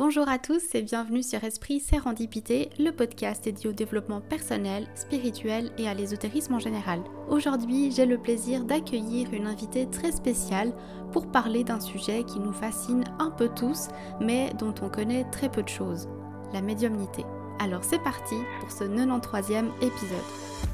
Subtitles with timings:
[0.00, 5.70] Bonjour à tous et bienvenue sur Esprit Sérendipité, le podcast dédié au développement personnel, spirituel
[5.76, 7.02] et à l'ésotérisme en général.
[7.28, 10.72] Aujourd'hui, j'ai le plaisir d'accueillir une invitée très spéciale
[11.12, 13.88] pour parler d'un sujet qui nous fascine un peu tous,
[14.22, 16.08] mais dont on connaît très peu de choses,
[16.54, 17.26] la médiumnité.
[17.58, 20.69] Alors c'est parti pour ce 93e épisode.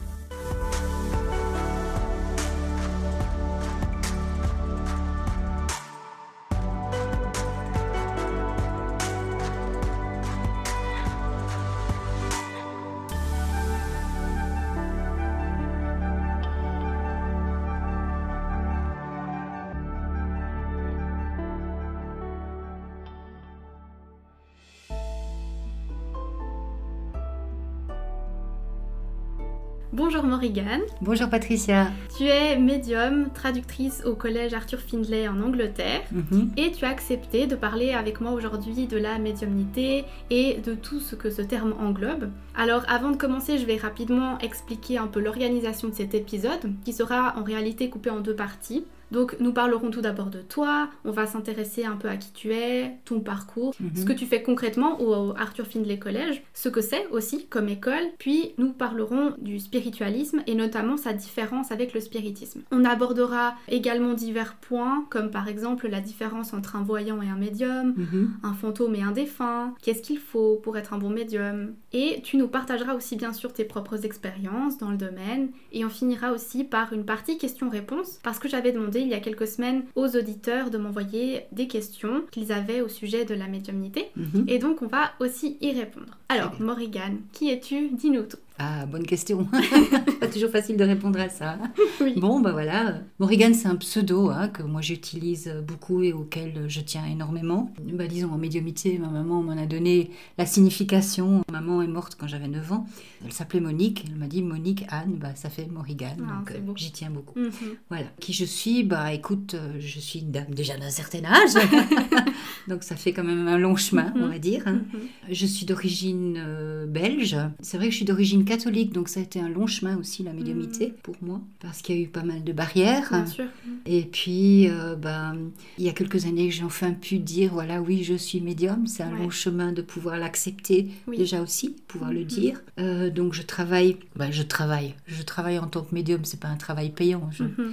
[30.16, 30.80] Bonjour Morrigan.
[31.02, 31.88] Bonjour Patricia.
[32.16, 36.52] Tu es médium, traductrice au collège Arthur Findlay en Angleterre Mhm.
[36.56, 41.00] et tu as accepté de parler avec moi aujourd'hui de la médiumnité et de tout
[41.00, 42.30] ce que ce terme englobe.
[42.56, 46.94] Alors avant de commencer, je vais rapidement expliquer un peu l'organisation de cet épisode qui
[46.94, 48.86] sera en réalité coupé en deux parties.
[49.12, 52.52] Donc nous parlerons tout d'abord de toi, on va s'intéresser un peu à qui tu
[52.52, 53.90] es, ton parcours, Mhm.
[53.94, 58.02] ce que tu fais concrètement au Arthur Findlay College, ce que c'est aussi comme école,
[58.18, 62.62] puis nous parlerons du spiritualisme et notamment sa différence avec le spiritisme.
[62.72, 67.36] On abordera également divers points comme par exemple la différence entre un voyant et un
[67.36, 68.30] médium, Mhm.
[68.42, 71.74] un fantôme et un défunt, qu'est-ce qu'il faut pour être un bon médium.
[71.92, 75.88] Et tu nous partageras aussi bien sûr tes propres expériences dans le domaine et on
[75.90, 79.84] finira aussi par une partie questions-réponses parce que j'avais demandé il y a quelques semaines
[79.94, 84.44] aux auditeurs de m'envoyer des questions qu'ils avaient au sujet de la médiumnité Mhm.
[84.48, 86.16] et donc on va aussi y répondre.
[86.28, 86.52] Alors.
[86.60, 87.88] Morrigan, qui es-tu?
[87.90, 88.36] Dis-nous tout.
[88.58, 89.44] Ah, bonne question.
[90.20, 91.58] Pas toujours facile de répondre à ça.
[92.00, 92.14] Oui.
[92.16, 92.98] Bon, bah voilà.
[93.18, 97.72] Morrigan, c'est un pseudo hein, que moi j'utilise beaucoup et auquel je tiens énormément.
[97.94, 101.42] Bah, disons, en médiumité, ma maman m'en a donné la signification.
[101.50, 102.86] Maman est morte quand j'avais 9 ans.
[103.24, 104.04] Elle s'appelait Monique.
[104.08, 106.16] Elle m'a dit Monique, Anne, bah, ça fait Morrigan.
[106.28, 107.38] Ah, donc euh, j'y tiens beaucoup.
[107.38, 107.50] Mhm.
[107.88, 108.06] Voilà.
[108.20, 108.84] Qui je suis?
[108.84, 111.54] Bah écoute, euh, je suis une dame déjà d'un certain âge.
[112.68, 114.30] donc ça fait quand même un long chemin, on Mhm.
[114.30, 114.62] va dire.
[114.66, 114.80] hein.
[114.92, 115.00] Mhm.
[115.30, 117.36] Je suis d'origine euh, belge.
[117.60, 120.22] C'est vrai que je suis d'origine catholique, donc ça a été un long chemin aussi,
[120.22, 123.08] la médiumité, pour moi, parce qu'il y a eu pas mal de barrières.
[123.10, 123.44] Bien sûr.
[123.84, 125.36] Et puis, euh, ben,
[125.78, 128.86] il y a quelques années j'ai enfin pu dire, voilà, oui, je suis médium.
[128.86, 129.18] C'est un Ouais.
[129.18, 131.18] long chemin de pouvoir l'accepter Oui.
[131.18, 132.26] déjà aussi, pouvoir le Mhm.
[132.26, 132.62] dire.
[132.78, 136.24] Euh, donc je travaille, ben, je travaille, je travaille en tant que médium.
[136.24, 137.28] C'est pas un travail payant.
[137.32, 137.72] Je, Mhm.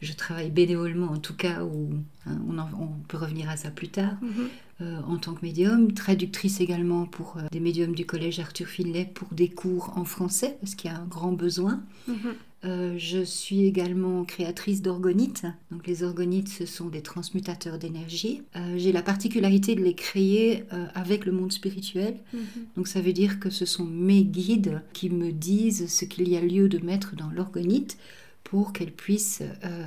[0.00, 1.90] je travaille bénévolement en tout cas, ou
[2.26, 2.38] hein,
[2.78, 4.48] on, peut revenir à ça plus tard Mhm.
[4.80, 9.04] Euh, en tant que médium, traductrice également pour euh, des médiums du collège Arthur Finlay
[9.04, 11.80] pour des cours en français parce qu'il y a un grand besoin.
[12.08, 12.16] Mhm.
[12.64, 15.46] Euh, je suis également créatrice d'orgonites.
[15.70, 18.42] Donc les orgonites, ce sont des transmutateurs d'énergie.
[18.76, 20.64] J'ai la particularité de les créer
[20.94, 22.16] avec le monde spirituel.
[22.32, 22.40] Mhm.
[22.76, 26.38] Donc ça veut dire que ce sont mes guides qui me disent ce qu'il y
[26.38, 27.98] a lieu de mettre dans l'orgonite
[28.44, 29.42] pour qu'elle puisse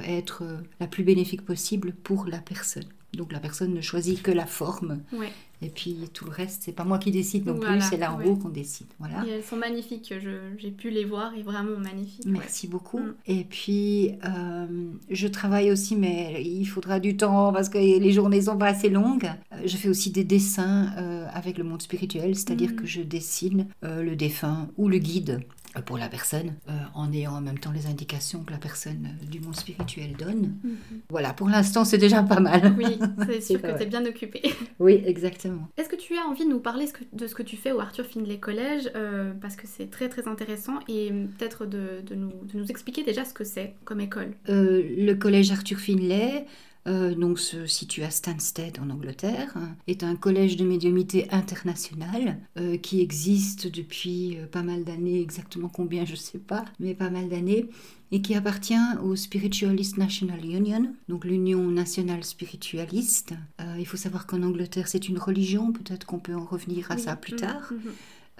[0.05, 0.43] être
[0.79, 2.85] la plus bénéfique possible pour la personne.
[3.17, 5.31] Donc la personne ne choisit que la forme Ouais.
[5.61, 8.13] et puis tout le reste, c'est pas moi qui décide non Voilà, plus, c'est là
[8.13, 8.27] en ouais.
[8.27, 8.87] haut qu'on décide.
[8.99, 9.25] Voilà.
[9.25, 10.13] Et elles sont magnifiques,
[10.57, 12.25] j'ai pu les voir et vraiment magnifiques.
[12.25, 12.31] ouais.
[12.33, 12.99] Merci beaucoup.
[12.99, 13.13] Mm.
[13.25, 14.67] Et puis, euh,
[15.09, 18.89] je travaille aussi, mais il faudra du temps parce que les journées sont pas assez
[18.89, 19.29] longues.
[19.53, 22.75] Euh, Je fais aussi des dessins euh, avec le monde spirituel, c'est-à-dire Mm.
[22.75, 25.41] que je dessine euh, le défunt ou le guide
[25.81, 29.25] pour la personne, euh, en ayant en même temps les indications que la personne euh,
[29.25, 30.55] du monde spirituel donne.
[30.63, 30.77] Mhm.
[31.09, 32.75] Voilà, pour l'instant, c'est déjà pas mal.
[32.77, 34.41] Oui, c'est sûr que tu es bien occupée.
[34.79, 35.67] Oui, exactement.
[35.77, 38.05] Est-ce que tu as envie de nous parler de ce que tu fais au Arthur
[38.05, 42.57] Findlay College euh, Parce que c'est très très intéressant et peut-être de, de nous, de
[42.57, 44.33] nous expliquer déjà ce que c'est comme école?
[44.49, 46.45] Euh, le collège Arthur Finlay,
[46.87, 52.77] euh, donc se situe à Stansted en Angleterre, est un collège de médiumité international euh,
[52.77, 57.09] qui existe depuis euh, pas mal d'années, exactement combien je ne sais pas, mais pas
[57.09, 57.69] mal d'années,
[58.11, 63.33] et qui appartient au Spiritualist National Union, donc l'Union nationale spiritualiste.
[63.59, 66.95] Euh, il faut savoir qu'en Angleterre c'est une religion, peut-être qu'on peut en revenir à
[66.95, 67.01] Oui.
[67.01, 67.67] ça plus Mhm, tard.
[67.71, 67.91] mhm.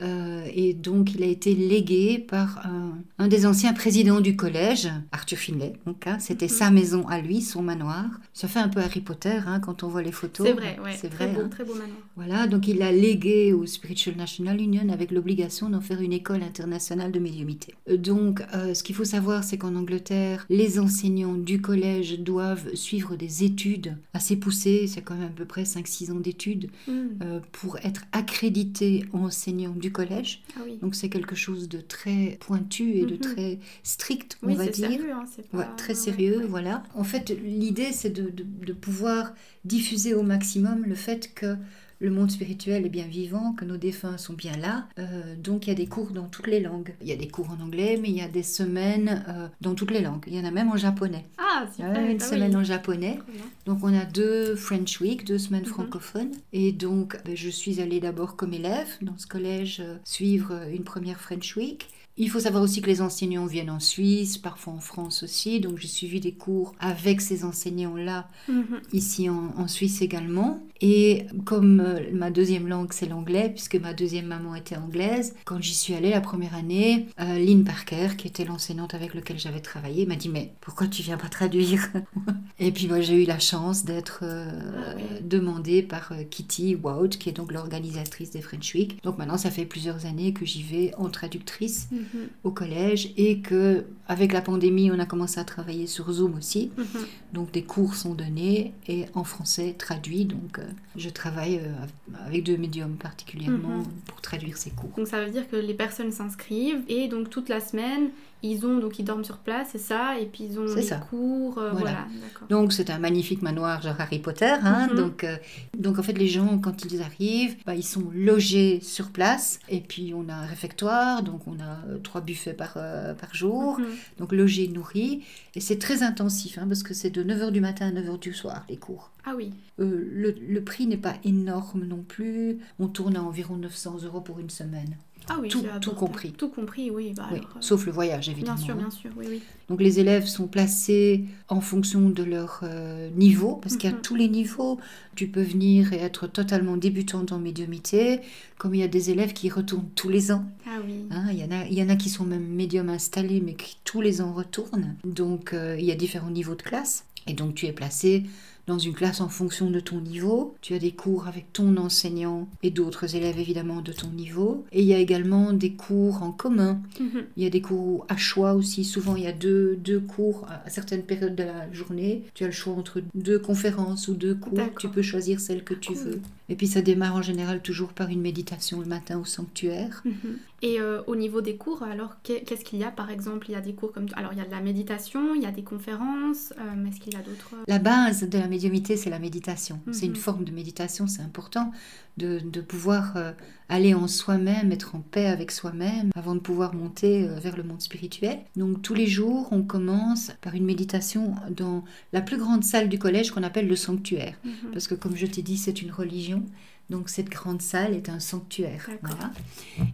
[0.01, 4.89] Euh, et donc, il a été légué par un, un des anciens présidents du collège,
[5.11, 5.73] Arthur Finlay.
[5.85, 6.51] Donc, hein, c'était Mhm.
[6.51, 8.05] sa maison à lui, son manoir.
[8.33, 10.45] Ça fait un peu Harry Potter hein, quand on voit les photos.
[10.47, 10.95] C'est vrai, ouais.
[10.95, 11.35] C'est très vrai.
[11.35, 11.49] beau, hein.
[11.49, 11.97] très beau manoir.
[12.15, 16.44] Voilà, donc il l'a légué au Spiritual National Union avec l'obligation d'en faire une école
[16.44, 17.73] internationale de médiumité.
[17.89, 22.73] Euh, Donc, euh, ce qu'il faut savoir, c'est qu'en Angleterre, les enseignants du collège doivent
[22.75, 27.39] suivre des études assez poussées, c'est quand même à peu près 5-6 ans d'études, euh,
[27.51, 30.44] pour être accrédités enseignants du collège.
[30.56, 30.78] Ah oui.
[30.81, 33.19] Donc c'est quelque chose de très pointu et de Mhm.
[33.19, 34.89] très strict, on Oui, va dire.
[34.89, 35.57] sérieux, hein, c'est pas...
[35.60, 36.45] Ouais, très sérieux, ouais.
[36.48, 36.84] voilà.
[36.95, 39.34] En fait, l'idée, c'est de, de- de pouvoir
[39.66, 41.56] diffuser au maximum le fait que
[41.99, 44.88] le monde spirituel est bien vivant, que nos défunts sont bien là.
[44.99, 46.94] Euh, donc il y a des cours dans toutes les langues.
[47.01, 49.73] Il y a des cours en anglais, mais il y a des semaines euh, dans
[49.75, 50.23] toutes les langues.
[50.27, 51.25] Il y en a même en japonais.
[51.38, 51.95] Ah, super.
[52.09, 52.61] une Ah semaine oui.
[52.61, 53.19] en japonais.
[53.65, 55.67] Donc on a deux French Week, deux semaines Mhm.
[55.69, 56.31] francophones.
[56.53, 60.69] Et donc ben, je suis allée d'abord comme élève dans ce collège euh, suivre euh,
[60.71, 61.88] une première French Week.
[62.18, 65.60] Il faut savoir aussi que les enseignants viennent en Suisse, parfois en France aussi.
[65.60, 68.80] Donc j'ai suivi des cours avec ces enseignants-là Mhm.
[68.94, 70.60] ici en, en Suisse également.
[70.81, 75.62] Et comme euh, ma deuxième langue c'est l'anglais, puisque ma deuxième maman était anglaise, quand
[75.62, 79.60] j'y suis allée la première année, euh, Lynn Parker, qui était l'enseignante avec laquelle j'avais
[79.60, 81.88] travaillé, m'a dit mais pourquoi tu viens pas traduire
[82.60, 87.30] Et puis moi j'ai eu la chance d'être euh, Ah demandée par Kitty Wout, qui
[87.30, 89.04] est donc l'organisatrice des French Week.
[89.04, 92.06] Donc maintenant ça fait plusieurs années que j'y vais en traductrice Mhm.
[92.44, 96.71] Au collège et que avec la pandémie on a commencé à travailler sur Zoom aussi.
[96.77, 96.86] Mhm.
[97.33, 100.25] Donc des cours sont donnés et en français traduits.
[100.25, 100.63] Donc euh,
[100.95, 103.86] je travaille euh, avec deux médiums particulièrement Mhm.
[104.06, 104.92] pour traduire ces cours.
[104.98, 108.09] Donc ça veut dire que les personnes s'inscrivent et donc toute la semaine,
[108.44, 110.98] ils ont donc ils dorment sur place, c'est ça, et puis ils ont des ça.
[110.98, 112.07] cours, euh, Voilà.
[112.50, 114.54] Donc c'est un magnifique manoir genre Harry Potter.
[114.63, 114.88] hein.
[114.92, 114.95] Mhm.
[114.98, 115.38] donc, euh,
[115.78, 119.81] donc en fait les gens quand ils arrivent, bah, ils sont logés sur place et
[119.81, 123.80] puis on a un réfectoire, donc on a euh, trois buffets par, euh, par jour.
[123.80, 123.86] Mhm.
[124.19, 125.24] Donc logés, nourris.
[125.56, 128.33] Et c'est très intensif hein, parce que c'est de 9h du matin à 9h du
[128.33, 129.12] soir les cours.
[129.25, 132.60] Ah oui, le, le prix n'est pas énorme non plus.
[132.80, 134.95] On tourne à environ 900 euros pour une semaine.
[135.29, 136.31] Ah oui, Tout- compris.
[136.31, 137.13] Tout compris, oui.
[137.15, 138.56] Bah Oui, alors, euh, sauf le voyage évidemment.
[138.56, 138.77] bien sûr, hein.
[138.77, 139.41] bien sûr, oui, oui.
[139.69, 143.95] Donc les élèves sont placés en fonction de leur euh, niveau, parce qu'il y a
[143.95, 144.79] tous les niveaux.
[145.15, 148.21] Tu peux venir et être totalement débutante en médiumité,
[148.57, 150.45] comme il y a des élèves qui retournent tous les ans.
[150.65, 151.06] Ah oui.
[151.12, 153.56] Hein, il, y en a, il y en a qui sont même médiums installés, mais
[153.56, 154.95] qui tous les ans retournent.
[155.03, 157.06] Donc euh, il y a différents niveaux de classe.
[157.30, 158.23] Et donc tu es placé
[158.68, 160.56] dans une classe en fonction de ton niveau.
[160.62, 164.66] Tu as des cours avec ton enseignant et d'autres élèves évidemment de ton niveau.
[164.72, 166.81] Et il y a également des cours en commun.
[167.00, 167.24] Mhm.
[167.38, 168.84] Il y a des cours à choix aussi.
[168.84, 172.24] Souvent il y a deux, deux cours à certaines périodes de la journée.
[172.34, 174.60] Tu as le choix entre deux conférences ou deux cours.
[174.80, 176.02] Tu peux choisir celle que tu Cool.
[176.04, 176.22] veux.
[176.50, 180.02] Et puis ça démarre en général toujours par une méditation le matin au sanctuaire.
[180.06, 180.38] Mhm.
[180.63, 183.45] Et euh, au niveau des cours, alors qu'est- qu'est-ce qu'il y a par exemple?
[183.50, 184.07] Il y a des cours comme.
[184.15, 187.00] Alors il y a de la méditation, il y a des conférences, euh, mais est-ce
[187.00, 189.80] qu'il y a d'autres La base de la médiumité, c'est la méditation.
[189.92, 190.18] C'est une Mhm.
[190.18, 191.71] forme de méditation, c'est important
[192.18, 193.33] de, de pouvoir euh,
[193.69, 197.62] aller en soi-même, être en paix avec soi-même, avant de pouvoir monter euh, vers le
[197.62, 198.39] monde spirituel.
[198.56, 201.83] Donc tous les jours, on commence par une méditation dans
[202.13, 204.36] la plus grande salle du collège qu'on appelle le sanctuaire.
[204.44, 204.71] Mhm.
[204.74, 206.44] Parce que comme je t'ai dit, c'est une religion.
[206.89, 208.89] Donc cette grande salle est un sanctuaire.
[209.01, 209.31] Voilà.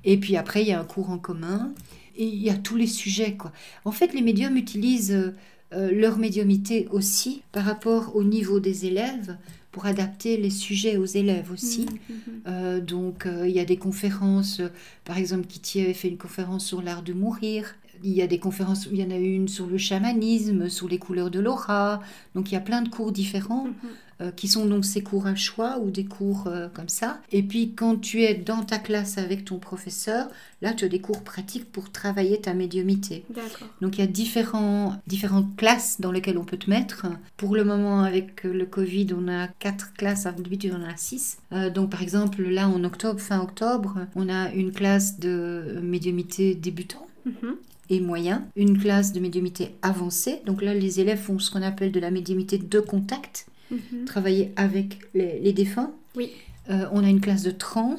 [0.03, 1.73] Et puis après, il y a un cours en commun.
[2.15, 3.35] Et il y a tous les sujets.
[3.35, 3.51] Quoi.
[3.85, 5.35] En fait, les médiums utilisent euh,
[5.75, 9.37] euh, leur médiumité aussi par rapport au niveau des élèves
[9.71, 11.85] pour adapter les sujets aux élèves aussi.
[11.85, 12.41] Mhm, mhm.
[12.47, 14.61] Euh, donc, euh, il y a des conférences.
[15.03, 17.75] par exemple, Kitty avait fait une conférence sur l'art de mourir.
[18.03, 20.99] Il y a des conférences, il y en a une sur le chamanisme, sur les
[20.99, 22.01] couleurs de l'aura.
[22.35, 23.67] Donc, il y a plein de cours différents.
[24.23, 27.19] Euh, qui sont donc ces cours à choix ou des cours euh, comme ça.
[27.31, 30.29] Et puis, quand tu es dans ta classe avec ton professeur,
[30.61, 33.25] là, tu as des cours pratiques pour travailler ta médiumité.
[33.81, 37.05] Donc il y a différents, différentes classes dans lesquelles on peut te mettre.
[37.37, 41.37] Pour le moment, avec le Covid, on a quatre classes, d'habitude on en a six.
[41.51, 46.55] Euh, donc par exemple, là en octobre, fin octobre, on a une classe de médiumité
[46.55, 47.55] débutant Mhm.
[47.89, 50.41] et moyen, une classe de médiumité avancée.
[50.45, 54.05] Donc là, les élèves font ce qu'on appelle de la médiumité de contact, Mhm.
[54.05, 55.91] travailler avec les, les défunts.
[56.15, 56.29] Oui.
[56.69, 57.95] Euh, on a une classe de trans.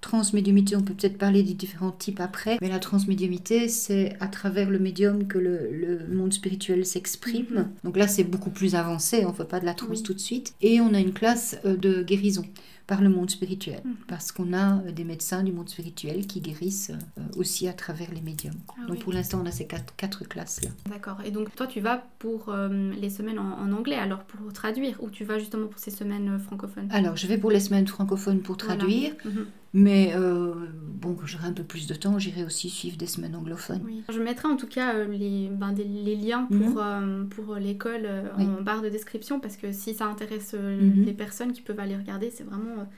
[0.00, 4.70] Transmédiumité, on peut peut-être parler des différents types après, mais la transmédiumité, c'est à travers
[4.70, 7.46] le médium que le, le monde spirituel s'exprime.
[7.50, 7.68] Mhm.
[7.82, 10.02] Donc là, c'est beaucoup plus avancé, on ne fait pas de la trans Oui.
[10.04, 10.54] tout de suite.
[10.60, 12.44] Et on a une classe euh, de guérison
[12.88, 13.94] par le monde spirituel, Mhm.
[14.08, 18.10] parce qu'on a euh, des médecins du monde spirituel qui guérissent euh, aussi à travers
[18.12, 18.54] les médiums.
[18.70, 19.02] Ah Donc oui.
[19.04, 20.70] pour l'instant, on a ces quatre, quatre classes-là.
[20.88, 21.18] D'accord.
[21.24, 24.96] Et donc toi, tu vas pour euh, les semaines en, en anglais, alors pour traduire,
[25.02, 26.88] ou tu vas justement pour ces semaines francophones?
[26.90, 28.78] Alors, je vais pour les semaines francophones pour Voilà.
[28.78, 29.46] traduire, Mhm.
[29.74, 30.54] Mais euh,
[31.00, 33.82] bon, quand j'aurai un peu plus de temps, j'irai aussi suivre des semaines anglophones.
[33.84, 34.02] Oui.
[34.12, 36.74] Je mettrai en tout cas euh, les, ben, des- les liens pour, Mhm.
[36.78, 38.08] euh, pour l'école
[38.38, 38.44] Oui.
[38.44, 41.04] en barre de description parce que si ça intéresse Mhm.
[41.04, 42.88] les personnes qui peuvent aller regarder, c'est vraiment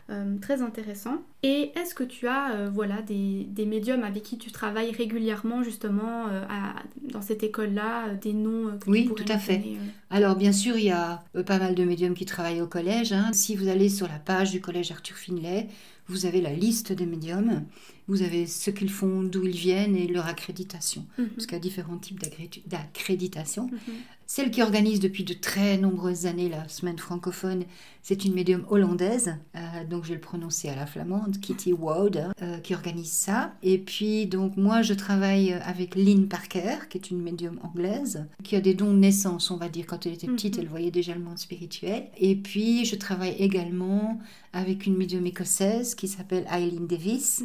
[0.40, 1.22] très intéressant.
[1.42, 6.26] Et est-ce que tu as voilà, des, des médiums avec qui tu travailles régulièrement justement
[6.48, 6.74] à-
[7.12, 9.56] dans cette école-là, des noms que Oui, tu tout à fait.
[9.58, 9.78] donner,
[10.10, 13.12] Alors bien sûr, il y a pas mal de médiums qui travaillent au collège.
[13.12, 13.30] hein.
[13.32, 15.68] Si vous allez sur la page du collège Arthur Finlay,
[16.10, 17.64] vous avez la liste des médiums,
[18.10, 21.06] vous avez ce qu'ils font, d'où ils viennent et leur accréditation.
[21.16, 21.28] Mhm.
[21.30, 23.66] Parce qu'il y a différents types d'accrédi- d'accréditation.
[23.66, 23.94] Mhm.
[24.26, 27.64] Celle qui organise depuis de très nombreuses années la semaine francophone,
[28.00, 29.58] c'est une médium hollandaise, euh,
[29.90, 33.52] donc je vais le prononcer à la flamande, Kitty Woude, euh, qui organise ça.
[33.64, 38.54] Et puis donc moi je travaille avec Lynn Parker, qui est une médium anglaise, qui
[38.54, 39.84] a des dons de naissance, on va dire.
[39.88, 40.62] Quand elle était petite, Mhm.
[40.62, 42.04] elle voyait déjà le monde spirituel.
[42.16, 44.20] Et puis je travaille également
[44.52, 47.42] avec une médium écossaise qui s'appelle Eileen Davis.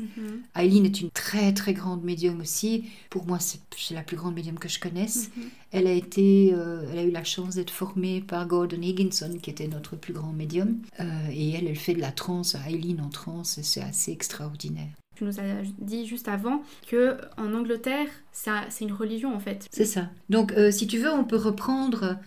[0.56, 2.86] Eileen est une très très grande médium aussi.
[3.10, 3.60] Pour moi, c'est
[3.94, 5.30] la plus grande médium que je connaisse.
[5.36, 5.44] Mhm.
[5.72, 9.50] Elle a été, euh, elle a eu la chance d'être formée par Gordon Higginson, qui
[9.50, 10.78] était notre plus grand médium.
[11.00, 14.88] Euh, et elle, elle fait de la transe, Eileen en transe, c'est assez extraordinaire.
[15.16, 15.44] Tu nous as
[15.80, 19.68] dit juste avant que en Angleterre, ça- c'est une religion en fait.
[19.72, 20.10] C'est ça.
[20.30, 22.18] Donc, euh, si tu veux, on peut reprendre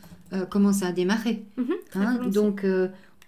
[0.50, 1.42] comment ça a démarré.
[1.56, 2.66] Mhm, Hein, donc,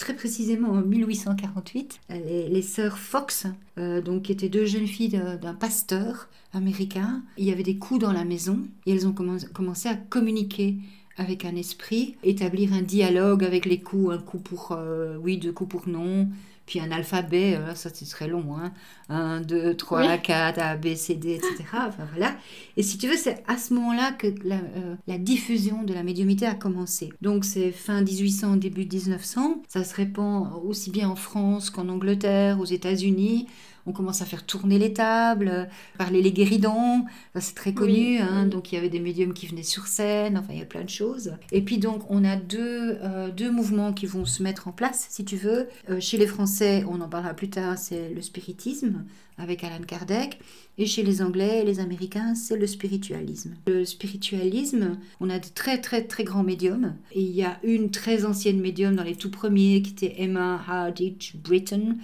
[0.01, 3.47] très précisément en 1848, euh, les, sœurs Fox,
[3.79, 8.01] euh, donc, qui étaient deux jeunes filles d'un pasteur américain, il y avait des coups
[8.01, 10.77] dans la maison et elles ont commen- commencé à communiquer
[11.19, 15.53] avec un esprit, établir un dialogue avec les coups, un coup pour euh, oui, deux
[15.53, 16.29] coups pour non,
[16.71, 18.73] puis un alphabet, euh, ça c'est très long, hein.
[19.09, 20.23] 1, 2, 3, Oui.
[20.23, 21.65] 4, A, B, C, D, etc.
[21.75, 22.37] Enfin voilà.
[22.77, 26.05] Et si tu veux, c'est à ce moment-là que la, euh, la diffusion de la
[26.05, 27.13] médiumité a commencé.
[27.23, 29.63] Donc c'est fin 1800, début 1900.
[29.67, 33.49] Ça se répand aussi bien en France qu'en Angleterre, aux États-Unis.
[33.87, 35.65] On commence à faire tourner les tables, euh,
[35.99, 37.05] parler les guéridons.
[37.35, 37.93] Ça, c'est très connu.
[37.93, 38.45] Oui, hein.
[38.45, 38.51] oui.
[38.51, 40.39] Donc il y avait des médiums qui venaient sur scène.
[40.39, 41.35] Enfin, il y a plein de choses.
[41.53, 45.07] Et puis donc on a deux, euh, deux mouvements qui vont se mettre en place,
[45.11, 45.69] si tu veux.
[45.89, 49.05] Euh, chez les Français, on en parlera plus tard, c'est le spiritisme
[49.41, 50.39] avec Alan Kardec.
[50.79, 53.55] Et chez les Anglais et les Américains, c'est le spiritualisme.
[53.67, 56.95] Le spiritualisme, on a de très très très grands médiums.
[57.13, 60.61] Et il y a une très ancienne médium dans les tout premiers qui était Emma
[60.67, 61.97] Harditch Britton,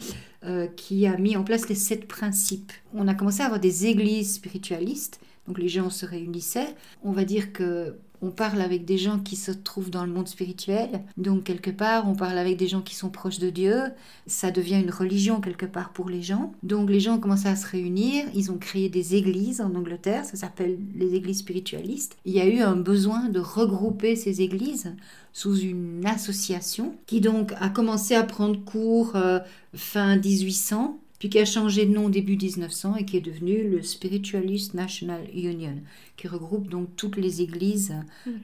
[0.44, 2.72] euh, qui a mis en place les sept principes.
[2.94, 6.74] On a commencé à avoir des églises spiritualistes, donc les gens se réunissaient.
[7.02, 10.26] On va dire que on parle avec des gens qui se trouvent dans le monde
[10.26, 13.82] spirituel, donc quelque part on parle avec des gens qui sont proches de Dieu,
[14.26, 16.52] ça devient une religion quelque part pour les gens.
[16.64, 20.24] Donc les gens ont commencé à se réunir, ils ont créé des églises en Angleterre,
[20.24, 22.16] ça s'appelle les églises spiritualistes.
[22.24, 24.92] Il y a eu un besoin de regrouper ces églises
[25.32, 29.38] sous une association qui donc a commencé à prendre cours euh,
[29.72, 33.82] fin 1800 puis qui a changé de nom début 1900 et qui est devenu le
[33.82, 35.76] Spiritualist National Union,
[36.16, 37.94] qui regroupe donc toutes les églises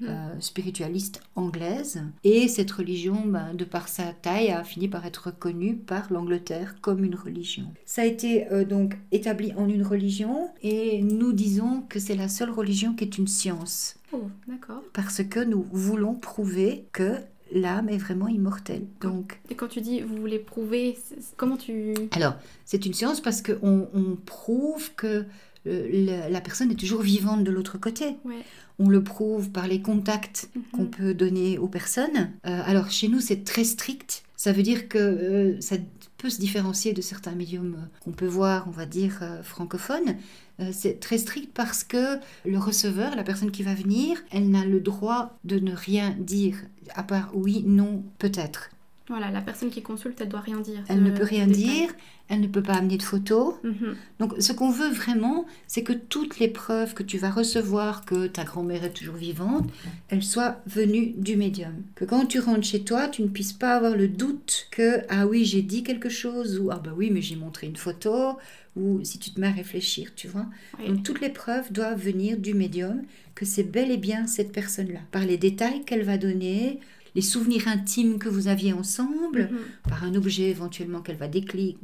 [0.03, 2.03] euh, spiritualistes anglaises.
[2.25, 6.77] Et cette religion, ben, de par sa taille, a fini par être reconnue par l'Angleterre
[6.81, 7.73] comme une religion.
[7.85, 12.29] Ça a été euh, donc établi en une religion et nous disons que c'est la
[12.29, 14.83] seule religion qui est une science, Oh, d'accord.
[14.93, 17.17] parce que nous voulons prouver que
[17.55, 18.87] l'âme est vraiment immortelle.
[19.01, 20.97] Donc, Et quand tu dis vous voulez prouver,
[21.37, 21.95] comment tu.
[22.13, 25.25] alors, c'est une science parce qu'on on prouve que
[25.67, 28.17] euh, la, personne est toujours vivante de l'autre côté.
[28.25, 28.43] Ouais.
[28.79, 30.63] On le prouve par les contacts Mhm.
[30.73, 32.33] qu'on peut donner aux personnes.
[32.47, 34.25] Euh, alors chez nous, c'est très strict.
[34.43, 35.77] Ça veut dire que euh, ça
[36.19, 40.17] peut se différencier de certains médiums qu'on peut voir, on va dire, euh, francophones.
[40.59, 44.65] Euh, c'est très strict parce que le receveur, la personne qui va venir, elle n'a
[44.65, 46.57] le droit de ne rien dire,
[46.97, 48.71] à part oui, non, peut-être.
[49.09, 50.83] Voilà, la personne qui consulte, elle doit rien dire.
[50.89, 51.91] Elle ne peut rien dire,
[52.29, 53.55] elle ne peut pas amener de photos.
[53.65, 53.97] Mhm.
[54.21, 58.29] Donc ce qu'on veut vraiment, c'est que toutes les preuves que tu vas recevoir que
[58.29, 59.69] ta grand-mère est toujours vivante,
[60.09, 61.83] elles soient venues du médium.
[61.97, 65.27] Que quand tu rentres chez toi, tu ne puisses pas avoir le doute que ah
[65.27, 68.39] oui j'ai dit quelque chose ou ah bah oui mais j'ai montré une photo
[68.77, 70.47] ou si tu te mets à réfléchir, tu vois.
[70.87, 73.03] Donc toutes les preuves doivent venir du médium
[73.35, 75.01] que c'est bel et bien cette personne-là.
[75.11, 76.81] Par les détails qu'elle va donner,
[77.15, 79.59] les souvenirs intimes que vous aviez ensemble, Mhm.
[79.89, 81.75] par un objet éventuellement qu'elle va décrire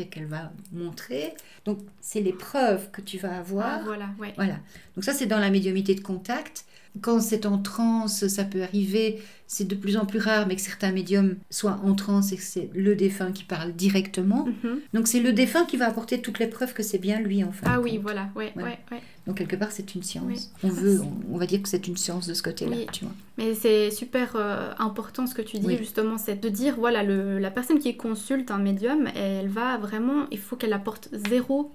[0.00, 1.32] et qu'elle va montrer.
[1.64, 3.66] Donc, c'est les preuves que tu vas avoir.
[3.66, 4.32] Ah, voilà, ouais.
[4.36, 4.58] Voilà.
[4.94, 6.64] Donc ça, c'est dans la médiumité de contact.
[7.02, 10.62] Quand c'est en transe, ça peut arriver, c'est de plus en plus rare, mais que
[10.62, 14.46] certains médiums soient en transe et que c'est le défunt qui parle directement.
[14.46, 14.80] Mhm.
[14.94, 17.52] Donc c'est le défunt qui va apporter toutes les preuves que c'est bien lui en
[17.52, 18.02] fin Ah oui, compte.
[18.02, 18.70] voilà, ouais, Voilà.
[18.70, 19.02] ouais, ouais.
[19.26, 20.24] Donc quelque part, c'est une science.
[20.26, 20.38] Oui.
[20.62, 22.86] On veut, on, on va dire que c'est une science de ce côté-là, Oui.
[22.92, 23.14] tu vois.
[23.38, 25.76] Mais c'est super euh, important ce que tu dis Oui.
[25.78, 30.26] justement, c'est de dire voilà le, la personne qui consulte un médium, elle va vraiment,
[30.30, 31.72] il faut qu'elle apporte zéro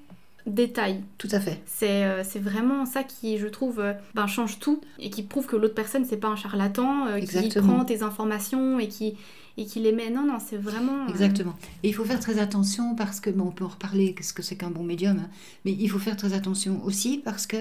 [0.47, 1.03] détail.
[1.17, 1.61] Tout à fait.
[1.65, 5.55] C'est euh, vraiment ça qui, je trouve, euh, ben, change tout et qui prouve que
[5.55, 9.15] l'autre personne c'est pas un charlatan euh, qui prend tes informations et qui
[9.57, 10.09] et qui les met.
[10.09, 11.05] Non non, c'est vraiment.
[11.05, 11.53] euh, Exactement.
[11.83, 14.41] Et il faut faire très attention parce que, bon, on peut en reparler, qu'est-ce que
[14.43, 15.29] c'est qu'un bon médium, hein,
[15.65, 17.57] mais il faut faire très attention aussi parce que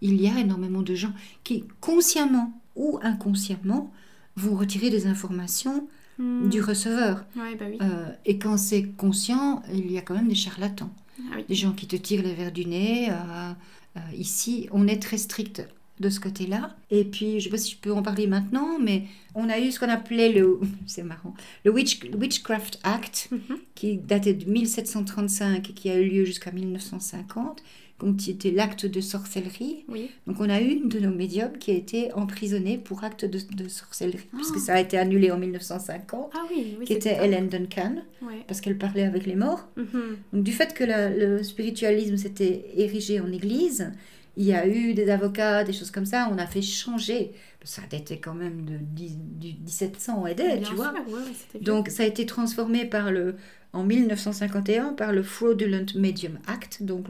[0.00, 1.12] il y a énormément de gens
[1.44, 3.92] qui, consciemment ou inconsciemment,
[4.36, 6.50] vont retirer des informations Hmm.
[6.50, 7.24] du receveur.
[7.36, 7.78] Ouais, bah oui.
[7.80, 10.90] Euh, et quand c'est conscient, il y a quand même des charlatans.
[11.18, 11.44] Ah oui.
[11.48, 13.08] Des gens qui te tirent les verres du nez.
[13.10, 13.52] euh,
[13.96, 15.66] euh, ici, on est très strict
[16.02, 16.76] de ce côté-là.
[16.90, 19.04] Et puis, je ne sais pas si je peux en parler maintenant, mais
[19.34, 21.32] on a eu ce qu'on appelait le, c'est marrant,
[21.64, 23.56] le Witch- Witchcraft Act, Mhm.
[23.74, 27.62] qui datait de 1735 et qui a eu lieu jusqu'à 1950,
[28.00, 29.84] donc qui était l'acte de sorcellerie.
[29.88, 30.10] Oui.
[30.26, 33.38] Donc on a eu une de nos médiums qui a été emprisonnée pour acte de,
[33.54, 34.36] de sorcellerie, Ah.
[34.38, 36.84] puisque ça a été annulé en 1950, Ah oui, oui.
[36.84, 38.02] qui était Helen Duncan,
[38.48, 39.68] parce qu'elle parlait avec les morts.
[39.76, 40.16] Mhm.
[40.32, 43.92] Donc du fait que la- le spiritualisme s'était érigé en église,
[44.36, 47.32] il y a eu des avocats, des choses comme ça, on a fait changer.
[47.64, 50.92] Ça datait quand même de 10 du 1700 et tu sûr, vois.
[50.92, 51.60] ouais.
[51.60, 53.36] Donc ça a été transformé par le,
[53.72, 57.06] en 1951 par le Fraudulent Medium Act, donc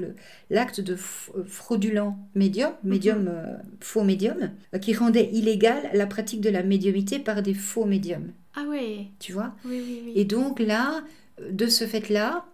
[0.51, 6.41] l'acte de euh, fraudulent médium, médium euh, faux médium, euh, qui rendait illégale la pratique
[6.41, 9.55] de la médiumité par des faux médiums, Ah ouais, tu vois?
[9.65, 10.13] oui, oui, oui.
[10.17, 11.03] Et donc là,
[11.51, 12.45] de ce fait-là,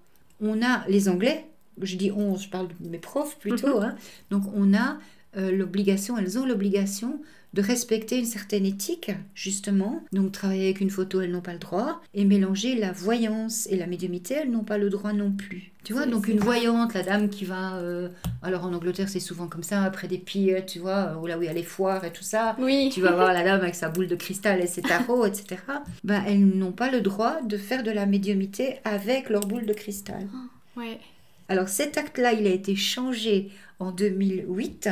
[0.41, 1.47] on a les Anglais,
[1.83, 3.95] je dis on, je parle de mes profs plutôt, hein,
[4.31, 4.99] donc on a
[5.37, 7.21] euh, l'obligation, elles ont l'obligation
[7.55, 10.03] de respecter une certaine éthique, justement.
[10.13, 12.01] Donc travailler avec une photo, elles n'ont pas le droit.
[12.13, 15.73] Et mélanger la voyance et la médiumité, elles n'ont pas le droit non plus.
[15.83, 17.77] Tu vois, donc une voyante, la dame qui va...
[17.77, 18.11] euh,
[18.43, 21.43] alors en Angleterre, c'est souvent comme ça, après des pieds, tu vois, euh, là où
[21.43, 22.55] il y a les foires et tout ça.
[22.59, 22.91] Oui.
[22.93, 25.63] Tu vas voir la dame avec sa boule de cristal et ses tarots, etc.
[26.05, 29.73] Ben, elles n'ont pas le droit de faire de la médiumité avec leur boule de
[29.73, 30.29] cristal.
[30.77, 31.01] Ouais.
[31.49, 34.90] Alors cet acte-là, il a été changé en 2008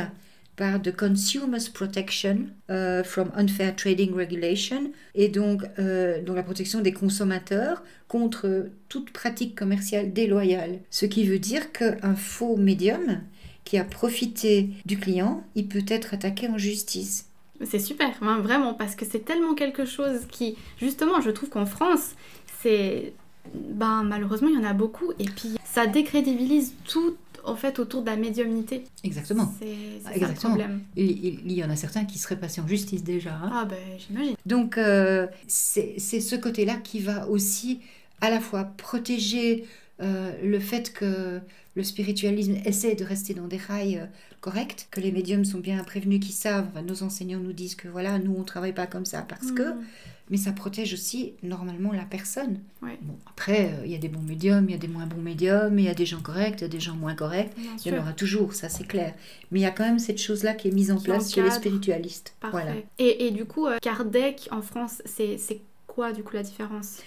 [0.55, 6.81] par The Consumers Protection euh, from Unfair Trading Regulation et donc, euh, donc la protection
[6.81, 10.79] des consommateurs contre toute pratique commerciale déloyale.
[10.89, 13.21] Ce qui veut dire qu'un faux médium
[13.65, 17.27] qui a profité du client, il peut être attaqué en justice.
[17.65, 21.65] C'est super, hein, vraiment, parce que c'est tellement quelque chose qui, justement, je trouve qu'en
[21.65, 22.15] France,
[22.61, 23.13] c'est.
[23.53, 28.01] Ben, malheureusement, il y en a beaucoup, et puis ça décrédibilise tout, en fait, autour
[28.01, 28.83] de la médiumnité.
[29.03, 29.53] Exactement.
[29.59, 30.81] C'est le problème.
[30.95, 33.33] Il, il- il y en a certains qui seraient passés en justice déjà.
[33.35, 33.49] hein.
[33.53, 34.35] Ah, ben, j'imagine.
[34.45, 37.79] Donc euh, c'est c'est ce côté-là qui va aussi
[38.21, 39.65] à la fois protéger
[40.01, 41.39] euh, le fait que
[41.75, 44.05] le spiritualisme essaie de rester dans des rails euh,
[44.41, 47.87] corrects, que les médiums sont bien prévenus, qui savent, enfin, nos enseignants nous disent que
[47.87, 49.83] voilà, nous on travaille pas comme ça parce que, Mhm.
[50.29, 52.59] mais ça protège aussi normalement la personne.
[52.81, 55.21] Bon, après, euh, il y a des bons médiums, il y a des moins bons
[55.21, 57.51] médiums, il y a des gens corrects, il y a des gens moins corrects.
[57.85, 59.13] Il y en aura toujours, ça c'est clair.
[59.51, 61.41] Mais il y a quand même cette chose-là qui est mise en Qui place chez
[61.43, 62.33] les spiritualistes.
[62.39, 62.57] Parfait.
[62.63, 62.75] Voilà.
[62.99, 66.97] Et, et du coup, Kardec en France, c'est c'est quoi du coup la différence?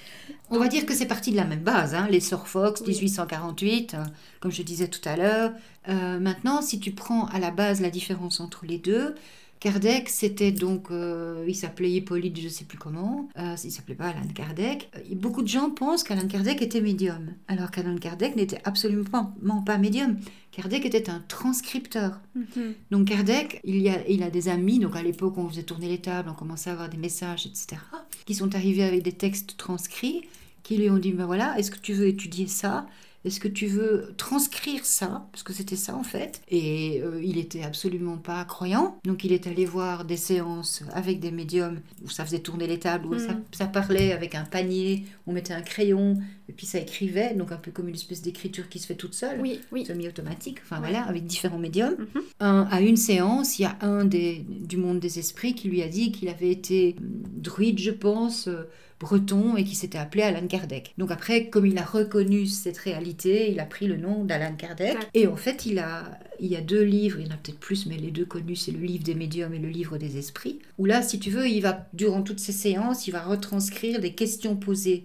[0.51, 2.89] On va dire que c'est parti de la même base, hein, les Sir Fox, Oui.
[2.89, 4.05] 1848, euh,
[4.41, 5.53] comme je disais tout à l'heure.
[5.89, 9.15] Euh, maintenant, si tu prends à la base la différence entre les deux,
[9.61, 13.95] Kardec, c'était donc, euh, il s'appelait Hippolyte, je ne sais plus comment, euh, il s'appelait
[13.95, 14.91] pas Alan Kardec.
[15.13, 19.31] Beaucoup de gens pensent qu'Alan Kardec était médium, alors qu'Alan Kardec n'était absolument pas,
[19.67, 20.17] pas médium.
[20.51, 22.21] Kardec était un transcripteur.
[22.35, 22.73] Mhm.
[22.91, 25.89] Donc Kardec, il, y a, il a des amis, donc à l'époque on faisait tourner
[25.89, 27.83] les tables, on commençait à avoir des messages, etc.,
[28.25, 30.23] qui sont arrivés avec des textes transcrits,
[30.71, 32.87] qui lui ont dit, ben voilà, est-ce que tu veux étudier ça?
[33.25, 36.41] Est-ce que tu veux transcrire ça Parce que c'était ça en fait?
[36.49, 41.21] Et euh, il était absolument pas croyant, donc il est allé voir des séances avec
[41.21, 43.19] des médiums où ça faisait tourner les tables, où Mhm.
[43.19, 46.17] ça, ça parlait avec un panier, on mettait un crayon,
[46.49, 49.15] et puis ça écrivait, donc un peu comme une espèce d'écriture qui se fait toute
[49.15, 49.85] seule Oui, oui.
[49.85, 50.89] semi-automatique, enfin Ouais.
[50.89, 51.97] voilà, avec différents médiums.
[52.15, 52.23] Mhm.
[52.41, 55.83] Un- à une séance, il y a un des, du monde des esprits qui lui
[55.83, 56.97] a dit qu'il avait été
[57.37, 58.63] druide, je pense, euh,
[58.99, 60.93] breton, et qui s'était appelé Alan Kardec.
[60.99, 63.10] Donc après, comme il a reconnu cette réalité,
[63.51, 64.97] il a pris le nom d'Alan Kardec.
[65.15, 67.59] Et en fait, il, a, il y a deux livres, il y en a peut-être
[67.61, 70.59] plus, mais les deux connus, c'est le livre des médiums et le livre des esprits,
[70.79, 74.13] où là, si tu veux, il va, durant toutes ces séances, il va retranscrire des
[74.15, 75.05] questions posées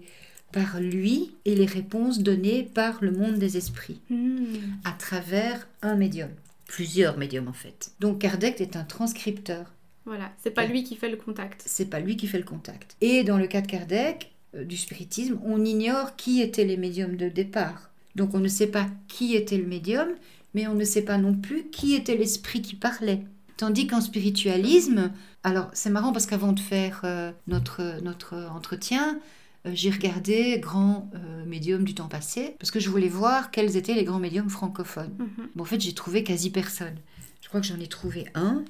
[0.52, 4.46] par lui et les réponses données par le monde des esprits Mhm.
[4.84, 6.30] à travers un médium.
[6.68, 7.90] Plusieurs médiums en fait.
[8.00, 9.72] Donc Kardec est un transcripteur.
[10.04, 10.68] Voilà, c'est pas Ouais.
[10.68, 11.62] lui qui fait le contact.
[11.66, 12.96] C'est pas lui qui fait le contact.
[13.00, 17.16] Et dans le cas de Kardec, euh, du spiritisme, on ignore qui étaient les médiums
[17.16, 17.90] de départ.
[18.16, 20.08] Donc on ne sait pas qui était le médium,
[20.54, 23.22] mais on ne sait pas non plus qui était l'esprit qui parlait.
[23.58, 25.12] Tandis qu'en spiritualisme,
[25.44, 29.20] alors c'est marrant parce qu'avant de faire euh, notre, notre entretien,
[29.66, 33.76] euh, j'ai regardé grands euh, médiums du temps passé parce que je voulais voir quels
[33.76, 35.14] étaient les grands médiums francophones.
[35.18, 35.48] Mhm.
[35.54, 36.96] Bon, en fait, j'ai trouvé quasi personne.
[37.42, 38.64] Je crois que j'en ai trouvé un.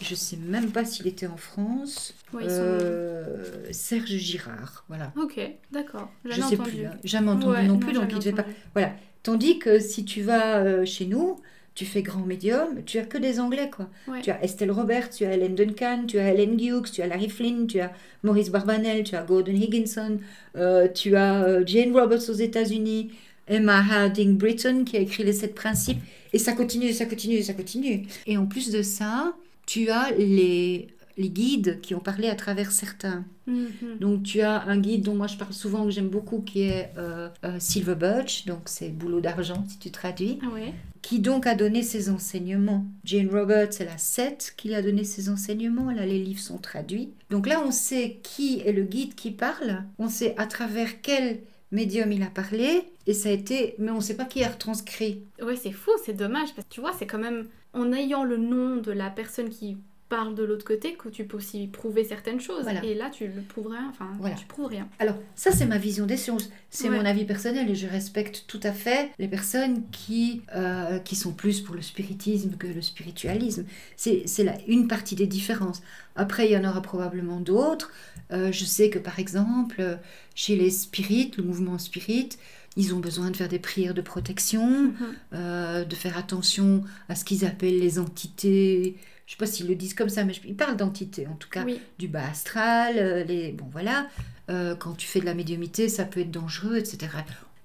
[0.00, 2.14] Je sais même pas s'il était en France.
[2.32, 5.12] Ouais, ils sont- Euh, Serge Girard, voilà.
[5.20, 5.40] Ok,
[5.72, 6.10] d'accord.
[6.24, 6.70] Je Jamais sais entendu.
[6.70, 6.90] plus, hein.
[7.04, 8.46] jamais entendu Ouais, non plus, donc jamais il devait pas.
[8.74, 8.92] Voilà.
[9.22, 11.36] Tandis que si tu vas euh, chez nous,
[11.74, 13.88] tu fais grand médium, tu as que des Anglais, quoi.
[14.08, 14.20] Ouais.
[14.22, 17.28] Tu as Estelle Roberts, tu as Helen Duncan, tu as Helen Hughes, tu as Larry
[17.28, 20.18] Flynn, tu as Maurice Barbanel, tu as Gordon Higginson,
[20.56, 23.10] euh, tu as euh, Jane Roberts aux États-Unis,
[23.46, 26.00] Emma Harding Britton qui a écrit les sept principes,
[26.32, 28.06] et ça continue, ça continue, ça continue.
[28.26, 29.34] Et en plus de ça,
[29.68, 33.26] tu as les, les guides qui ont parlé à travers certains.
[33.46, 33.98] Mhm.
[34.00, 36.90] Donc tu as un guide dont moi je parle souvent, que j'aime beaucoup, qui est
[36.96, 40.72] euh, euh, Silver Birch, donc c'est boulot d'argent si tu traduis, Ah ouais.
[41.02, 42.86] qui donc a donné ses enseignements.
[43.04, 47.10] Jane Roberts, c'est la 7 qui a donné ses enseignements, là les livres sont traduits.
[47.30, 51.40] Donc là on sait qui est le guide qui parle, on sait à travers quel
[51.70, 54.48] médium il a parlé, et ça a été, mais on ne sait pas qui a
[54.48, 55.24] retranscrit.
[55.42, 58.36] Ouais, c'est fou, c'est dommage parce que tu vois, c'est quand même en ayant le
[58.36, 62.40] nom de la personne qui parle de l'autre côté que tu peux aussi prouver certaines
[62.40, 62.62] choses.
[62.62, 62.82] Voilà.
[62.84, 63.86] Et là, tu le prouves rien.
[63.90, 64.34] Enfin, Voilà.
[64.36, 64.88] tu prouves rien.
[64.98, 66.50] Alors, ça, c'est ma vision des choses.
[66.70, 66.96] C'est Ouais.
[66.98, 71.32] mon avis personnel et je respecte tout à fait les personnes qui, euh, qui sont
[71.32, 73.64] plus pour le spiritisme que le spiritualisme.
[73.96, 75.82] C'est c'est la- une partie des différences.
[76.16, 77.92] Après, il y en aura probablement d'autres.
[78.32, 79.98] Euh, je sais que, par exemple,
[80.34, 82.30] chez les spirites, le mouvement spirit,
[82.76, 84.94] ils ont besoin de faire des prières de protection, Mhm.
[85.34, 88.96] euh, de faire attention à ce qu'ils appellent les entités.
[89.28, 91.34] Je ne sais pas s'ils le disent comme ça, mais je- ils parlent d'entités en
[91.34, 94.06] tout cas Oui, du bas astral, euh, les bon voilà,
[94.50, 97.08] Euh, quand tu fais de la médiumité, ça peut être dangereux, etc.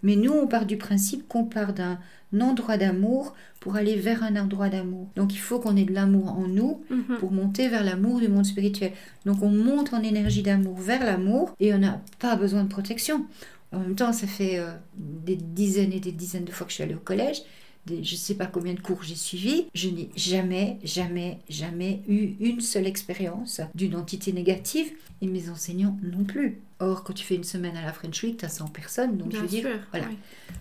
[0.01, 1.97] Mais nous, on part du principe qu'on part d'un
[2.37, 5.07] endroit d'amour pour aller vers un endroit d'amour.
[5.15, 7.19] Donc il faut qu'on ait de l'amour en nous Mhm.
[7.19, 8.91] pour monter vers l'amour du monde spirituel.
[9.25, 13.25] Donc on monte en énergie d'amour vers l'amour et on n'a pas besoin de protection.
[13.71, 16.75] En même temps, ça fait euh, des dizaines et des dizaines de fois que je
[16.75, 17.43] suis allée au collège.
[17.85, 19.65] Des, je ne sais pas combien de cours j'ai suivi.
[19.73, 24.91] Je n'ai jamais, jamais, jamais eu une seule expérience d'une entité négative
[25.21, 26.59] et mes enseignants non plus.
[26.79, 29.17] Or, quand tu fais une semaine à la French Week, tu as 100 personnes.
[29.17, 29.79] Donc, je bien veux dire, sûr.
[29.91, 30.07] voilà.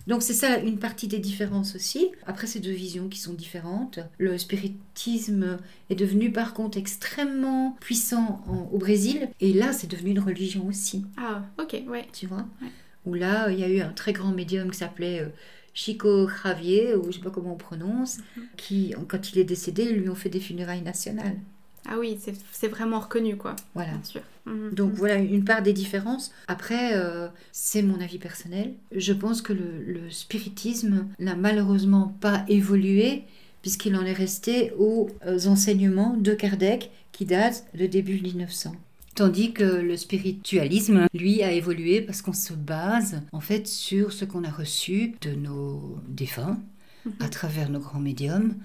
[0.07, 2.07] donc c'est ça une partie des différences aussi.
[2.25, 5.57] Après ces deux visions qui sont différentes, le spiritisme
[5.89, 10.65] est devenu par contre extrêmement puissant en- au Brésil et là c'est devenu une religion
[10.67, 12.07] aussi, Ah, ok, ouais.
[12.13, 12.45] tu vois?
[12.61, 12.67] Ouais.
[13.05, 15.27] Où là il y a eu un très grand médium qui s'appelait euh,
[15.73, 18.43] Chico Javier ou je sais pas comment on prononce, Mhm.
[18.57, 21.37] qui quand il est décédé ils lui ont fait des funérailles nationales.
[21.85, 22.17] Ah oui,
[22.53, 23.57] c'est vraiment reconnu, quoi.
[23.75, 23.91] Voilà.
[23.91, 24.21] Bien sûr.
[24.45, 24.71] Mhm.
[24.73, 26.31] Donc voilà une part des différences.
[26.47, 28.73] Après, euh, c'est mon avis personnel.
[28.95, 33.23] Je pense que le, le spiritisme n'a malheureusement pas évolué
[33.61, 38.73] puisqu'il en est resté aux euh, enseignements de Kardec qui datent de début 1900.
[39.15, 44.25] Tandis que le spiritualisme, lui, a évolué parce qu'on se base en fait sur ce
[44.25, 46.59] qu'on a reçu de nos défunts
[47.05, 47.13] Mhm.
[47.19, 48.55] à travers nos grands médiums,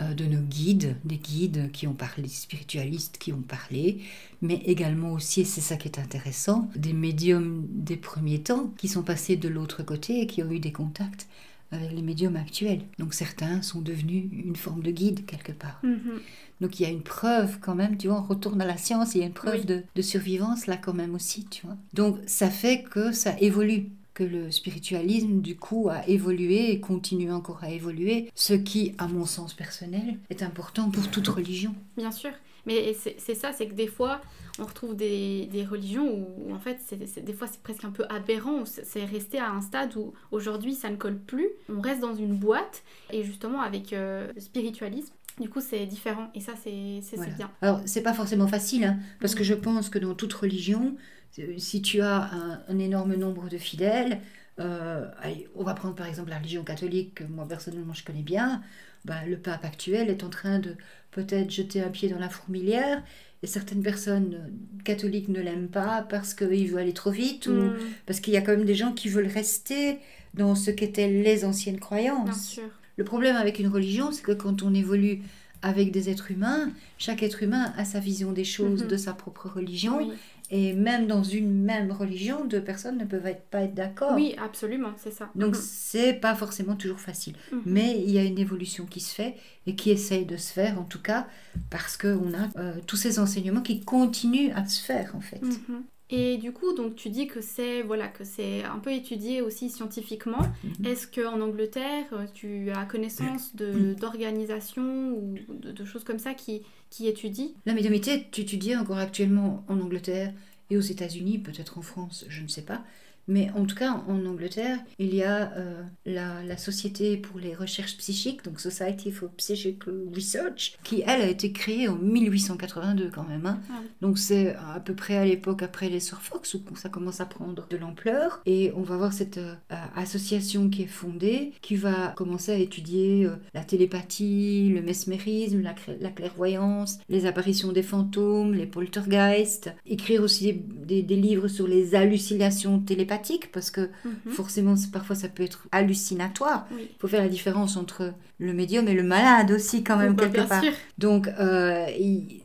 [0.00, 4.00] euh, de nos guides, des guides qui ont parlé, des spiritualistes qui ont parlé,
[4.42, 8.88] mais également aussi, et c'est ça qui est intéressant, des médiums des premiers temps qui
[8.88, 11.28] sont passés de l'autre côté et qui ont eu des contacts
[11.74, 12.82] avec les médiums actuels.
[12.98, 15.80] Donc certains sont devenus une forme de guide quelque part.
[15.82, 16.20] Mhm.
[16.60, 19.14] Donc il y a une preuve quand même, tu vois, on retourne à la science,
[19.14, 19.64] il y a une preuve Oui.
[19.66, 21.76] de, de survivance là quand même aussi, tu vois.
[21.92, 27.32] Donc ça fait que ça évolue, que le spiritualisme du coup a évolué et continue
[27.32, 31.74] encore à évoluer, ce qui, à mon sens personnel, est important pour toute religion.
[31.96, 32.30] Bien sûr.
[32.66, 34.20] Mais c'est ça, c'est que des fois,
[34.58, 36.06] on retrouve des, des religions
[36.38, 38.64] où, en fait, c'est c'est- des fois, c'est presque un peu aberrant.
[38.64, 41.48] C'est resté à un stade où aujourd'hui, ça ne colle plus.
[41.68, 42.82] On reste dans une boîte.
[43.10, 46.30] Et justement, avec euh, le spiritualisme, du coup, c'est différent.
[46.34, 47.32] Et ça, c'est Voilà.
[47.32, 47.50] bien.
[47.60, 50.96] Alors c'est pas forcément facile, hein, parce que je pense que dans toute religion,
[51.38, 54.20] euh, si tu as un, un énorme nombre de fidèles,
[54.60, 58.22] euh, allez, on va prendre par exemple la religion catholique, que moi personnellement je connais
[58.22, 58.62] bien,
[59.04, 60.76] ben, le pape actuel est en train de
[61.14, 63.02] peut-être jeter un pied dans la fourmilière,
[63.42, 64.48] et certaines personnes euh,
[64.84, 68.36] catholiques ne l'aiment pas parce qu'il veut aller trop vite, ou Mm, parce qu'il y
[68.36, 69.98] a quand même des gens qui veulent rester
[70.34, 72.48] dans ce qu'étaient les anciennes bien croyances.
[72.48, 72.62] sûr.
[72.96, 75.20] Le problème avec une religion, c'est que quand on évolue
[75.62, 78.88] avec des êtres humains, chaque être humain a sa vision des choses, Mhm.
[78.88, 79.98] de sa propre religion.
[79.98, 80.10] Oui.
[80.56, 84.12] Et même dans une même religion, deux personnes ne peuvent être- pas être d'accord.
[84.14, 85.26] Oui, absolument, c'est ça.
[85.34, 85.60] Donc Mhm.
[85.60, 87.34] c'est pas forcément toujours facile.
[87.50, 87.62] Mhm.
[87.66, 89.34] Mais il y a une évolution qui se fait
[89.66, 91.26] et qui essaye de se faire en tout cas
[91.70, 95.42] parce qu'on a euh, tous ces enseignements qui continuent à se faire en fait.
[95.42, 95.82] Mhm.
[96.10, 99.70] Et du coup, donc tu dis que c'est voilà que c'est un peu étudié aussi
[99.70, 100.42] scientifiquement.
[100.62, 100.86] Mhm.
[100.86, 106.62] Est-ce qu'en Angleterre, tu as connaissance d'organisations ou de, de choses comme ça qui,
[106.94, 110.32] qui étudient La médiumnité, tu étudies encore actuellement en Angleterre
[110.70, 112.84] et aux États-Unis, peut-être en France, je ne sais pas.
[113.26, 117.54] Mais en tout cas, en Angleterre, il y a euh, la, la, Société pour les
[117.54, 123.24] recherches psychiques, donc Society for Psychical Research, qui, elle, a été créée en 1882 quand
[123.24, 123.46] même.
[123.46, 123.60] Hein.
[124.00, 127.66] Donc c'est à peu près à l'époque après les Surfox où ça commence à prendre
[127.68, 128.40] de l'ampleur.
[128.46, 129.54] Et on va voir cette euh,
[129.96, 135.74] association qui est fondée, qui va commencer à étudier euh, la télépathie, le mesmérisme, la,
[136.00, 141.94] la, clairvoyance, les apparitions des fantômes, les poltergeists, écrire aussi des, des livres sur les
[141.94, 143.13] hallucinations télépathiques
[143.52, 144.32] parce que mhm.
[144.32, 146.66] forcément parfois ça peut être hallucinatoire.
[146.78, 150.28] Il faut faire la différence entre le médium et le malade aussi quand même bah,
[150.28, 150.62] quelque part.
[150.98, 151.86] Donc euh,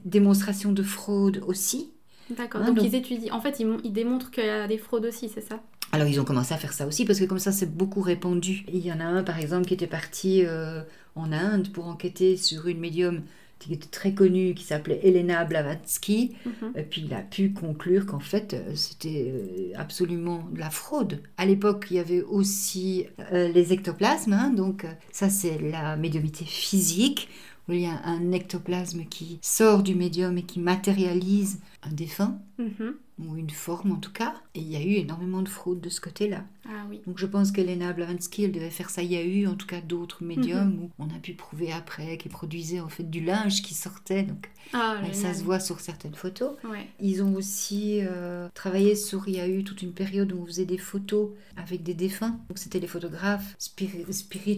[0.05, 1.91] démonstration de fraude aussi.
[2.37, 2.61] D'accord.
[2.61, 3.33] Hein, donc, ils étudient.
[3.33, 5.59] En fait, ils, ils démontrent qu'il y a des fraudes aussi, c'est ça?
[5.91, 8.63] Alors ils ont commencé à faire ça aussi parce que comme ça c'est beaucoup répandu.
[8.71, 10.81] Il y en a un par exemple qui était parti euh,
[11.15, 13.23] en Inde pour enquêter sur une médium
[13.59, 16.35] qui était très connue, qui s'appelait Elena Blavatsky.
[16.45, 16.73] Mhm.
[16.75, 21.21] Et puis il a pu conclure qu'en fait, euh, c'était euh, absolument de la fraude.
[21.37, 26.45] À l'époque, il y avait aussi euh, les ectoplasmes, hein, donc ça c'est la médiumité
[26.45, 27.29] physique,
[27.67, 32.39] où il y a un ectoplasme qui sort du médium et qui matérialise un défunt.
[32.57, 34.33] Mhm ou une forme en tout cas.
[34.55, 36.43] Et il y a eu énormément de fraude de ce côté-là.
[36.65, 37.01] Ah oui.
[37.05, 39.01] Donc je pense qu'Elena Blavatsky, elle devait faire ça.
[39.01, 40.83] Il y a eu en tout cas d'autres médiums mhm.
[40.83, 44.23] où on a pu prouver après qu'ils produisaient en fait du linge qui sortait.
[44.23, 46.51] Donc ah, ça se voit sur certaines photos.
[46.99, 50.45] Ils ont aussi euh, travaillé sur, il y a eu toute une période où on
[50.45, 52.39] faisait des photos avec des défunts.
[52.49, 54.05] Donc c'était les photographes, spirit,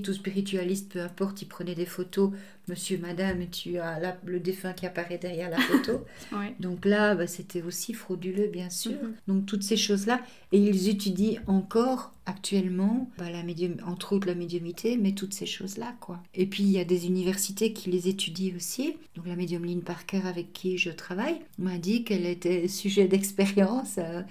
[0.08, 2.32] ou spiritualistes, peu importe, ils prenaient des photos.
[2.68, 6.06] Monsieur, madame, tu as le défunt qui apparaît derrière la photo.
[6.60, 8.92] Donc là, bah, c'était aussi frauduleux bien sûr.
[8.92, 9.16] Mhm.
[9.28, 10.22] Donc toutes ces choses-là.
[10.52, 15.46] Et ils étudient encore actuellement, bah, la médium, entre autres la médiumité, mais toutes ces
[15.46, 15.96] choses-là.
[16.00, 16.22] quoi.
[16.36, 18.96] Et puis il y a des universités qui les étudient aussi.
[19.16, 23.96] Donc la médium Lynn Parker avec qui je travaille m'a dit qu'elle était sujet d'expérience.
[23.98, 24.22] Euh,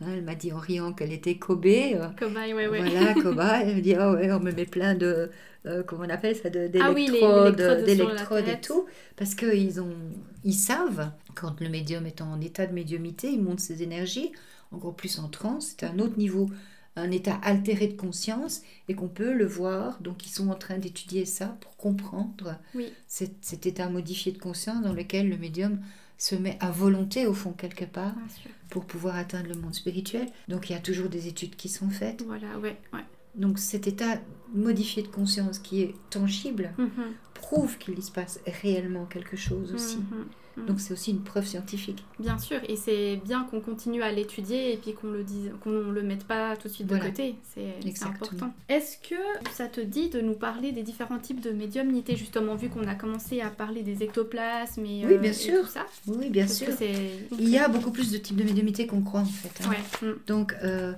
[0.00, 1.66] elle m'a dit en riant qu'elle était Kobe.
[1.66, 2.80] Euh, cobaye, ouais, ouais.
[2.80, 3.68] Voilà, cobaye.
[3.68, 5.30] Elle me dit, oh ouais, on me met plein de,
[5.66, 8.86] euh, comment on appelle ça, d'électrodes, ah d'électrodes et tout.
[9.16, 9.82] Parce qu'ils
[10.44, 14.32] ils savent, quand le médium est en état de médiumité, il monte ses énergies,
[14.70, 16.48] encore plus en transe, c'est un autre niveau,
[16.96, 20.00] un état altéré de conscience, et qu'on peut le voir.
[20.00, 22.56] Donc ils sont en train d'étudier ça pour comprendre
[23.08, 25.80] cet, état modifié de conscience dans lequel le médium
[26.18, 28.14] se met à volonté au fond quelque part
[28.70, 30.26] pour pouvoir atteindre le monde spirituel.
[30.48, 32.22] Donc il y a toujours des études qui sont faites.
[32.26, 33.04] Voilà, ouais, ouais.
[33.34, 34.18] Donc cet état
[34.52, 37.14] modifié de conscience qui est tangible mhm.
[37.34, 39.98] prouve qu'il se passe réellement quelque chose aussi.
[39.98, 40.26] Mhm.
[40.58, 40.66] Mhm.
[40.66, 42.04] Donc c'est aussi une preuve scientifique.
[42.18, 45.70] Bien sûr, et c'est bien qu'on continue à l'étudier et puis qu'on le dise, qu'on
[45.70, 47.36] le mette pas tout de suite de côté.
[47.54, 48.52] C'est important.
[48.68, 49.20] Est-ce que
[49.52, 52.94] ça te dit de nous parler des différents types de médiumnité justement vu qu'on a
[52.94, 55.62] commencé à parler des ectoplasmes et, oui, bien sûr.
[55.62, 56.68] tout ça Oui, bien sûr.
[57.38, 59.64] Il y a beaucoup plus de types de médiumité qu'on croit en fait.
[59.64, 59.70] Hein.
[60.02, 60.12] Mm.
[60.26, 60.92] Donc euh,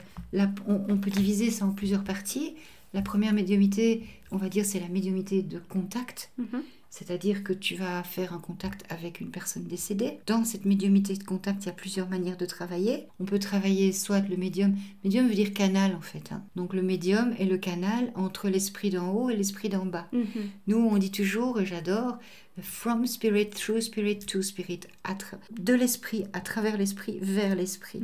[0.66, 2.54] on, peut diviser ça en plusieurs parties.
[2.92, 6.30] La première médiumité, on va dire, c'est la médiumité de contact.
[6.38, 6.62] Mhm.
[6.90, 10.18] C'est-à-dire que tu vas faire un contact avec une personne décédée.
[10.26, 13.06] Dans cette médiumité de contact, il y a plusieurs manières de travailler.
[13.20, 14.74] On peut travailler soit le médium.
[15.04, 16.32] Médium veut dire canal en fait.
[16.32, 16.42] Hein.
[16.56, 20.08] Donc le médium est le canal entre l'esprit d'en haut et l'esprit d'en bas.
[20.12, 20.50] Mhm.
[20.66, 22.18] Nous, on dit toujours, et j'adore,
[22.60, 24.80] from spirit, through spirit, to spirit.
[25.58, 28.02] De l'esprit, à travers l'esprit, vers l'esprit.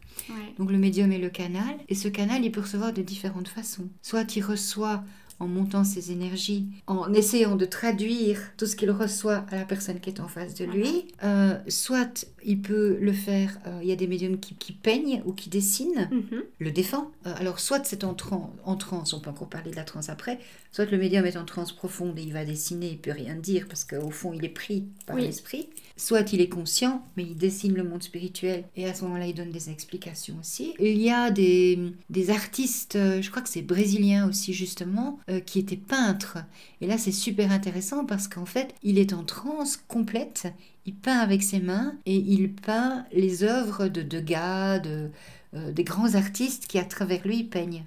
[0.59, 1.77] Donc le médium est le canal.
[1.89, 3.89] Et ce canal, il peut recevoir de différentes façons.
[4.03, 5.05] Soit il reçoit
[5.39, 10.01] en montant ses énergies, en essayant de traduire tout ce qu'il reçoit à la personne
[10.01, 11.09] qui est en face de lui.
[11.25, 15.33] Euh, soit il peut le faire, euh, il y a des médiums qui, peignent ou
[15.33, 16.43] qui dessinent, mhm.
[16.59, 17.11] le défend.
[17.27, 18.17] Euh, alors soit c'est en,
[18.65, 20.39] en transe, on peut encore parler de la transe après,
[20.73, 23.67] soit le médium est en transe profonde et il va dessiner, il peut rien dire
[23.69, 25.69] parce qu'au fond il est pris par l'esprit.
[25.99, 29.35] Soit il est conscient, mais il dessine le monde spirituel et à ce moment-là il
[29.35, 30.75] donne des explications aussi.
[30.79, 31.79] Il y a des,
[32.11, 36.39] des artistes, je crois que c'est brésilien aussi justement, euh, qui était peintre.
[36.81, 40.49] Et là, c'est super intéressant parce qu'en fait, il est en transe complète.
[40.87, 45.11] Il peint avec ses mains et il peint les œuvres de Degas, de,
[45.55, 47.85] euh, des grands artistes qui, à travers lui, peignent.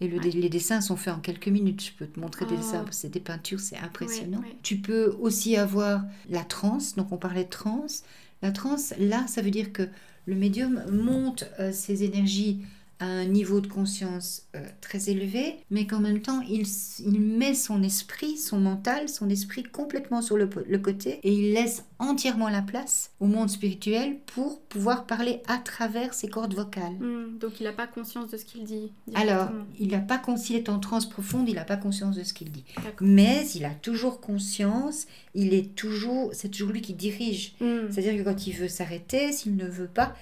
[0.00, 1.84] Et les dessins sont faits en quelques minutes.
[1.84, 2.88] Je peux te montrer des dessins, oh.
[2.90, 4.42] c'est des peintures, c'est impressionnant.
[4.62, 8.04] Tu peux aussi avoir la transe, donc on parlait de transe.
[8.42, 9.88] La transe, là, ça veut dire que
[10.26, 12.60] le médium monte euh, ses énergies
[13.00, 16.66] à un niveau de conscience euh, très élevé, mais qu'en même temps, il,
[17.00, 20.46] il, met son esprit, son mental, son esprit complètement sur le,
[20.78, 26.14] côté et il laisse entièrement la place au monde spirituel pour pouvoir parler à travers
[26.14, 26.94] ses cordes vocales.
[27.00, 28.92] Hmm, donc il n'a pas conscience de ce qu'il dit.
[29.14, 32.32] Alors, il n'a pas il est en transe profonde, il n'a pas conscience de ce
[32.32, 32.64] qu'il dit.
[33.00, 37.54] Mais il a toujours conscience, il est toujours, c'est toujours lui qui dirige.
[37.60, 37.90] Hmm.
[37.90, 40.14] C'est-à-dire que quand il veut s'arrêter, s'il ne veut pas,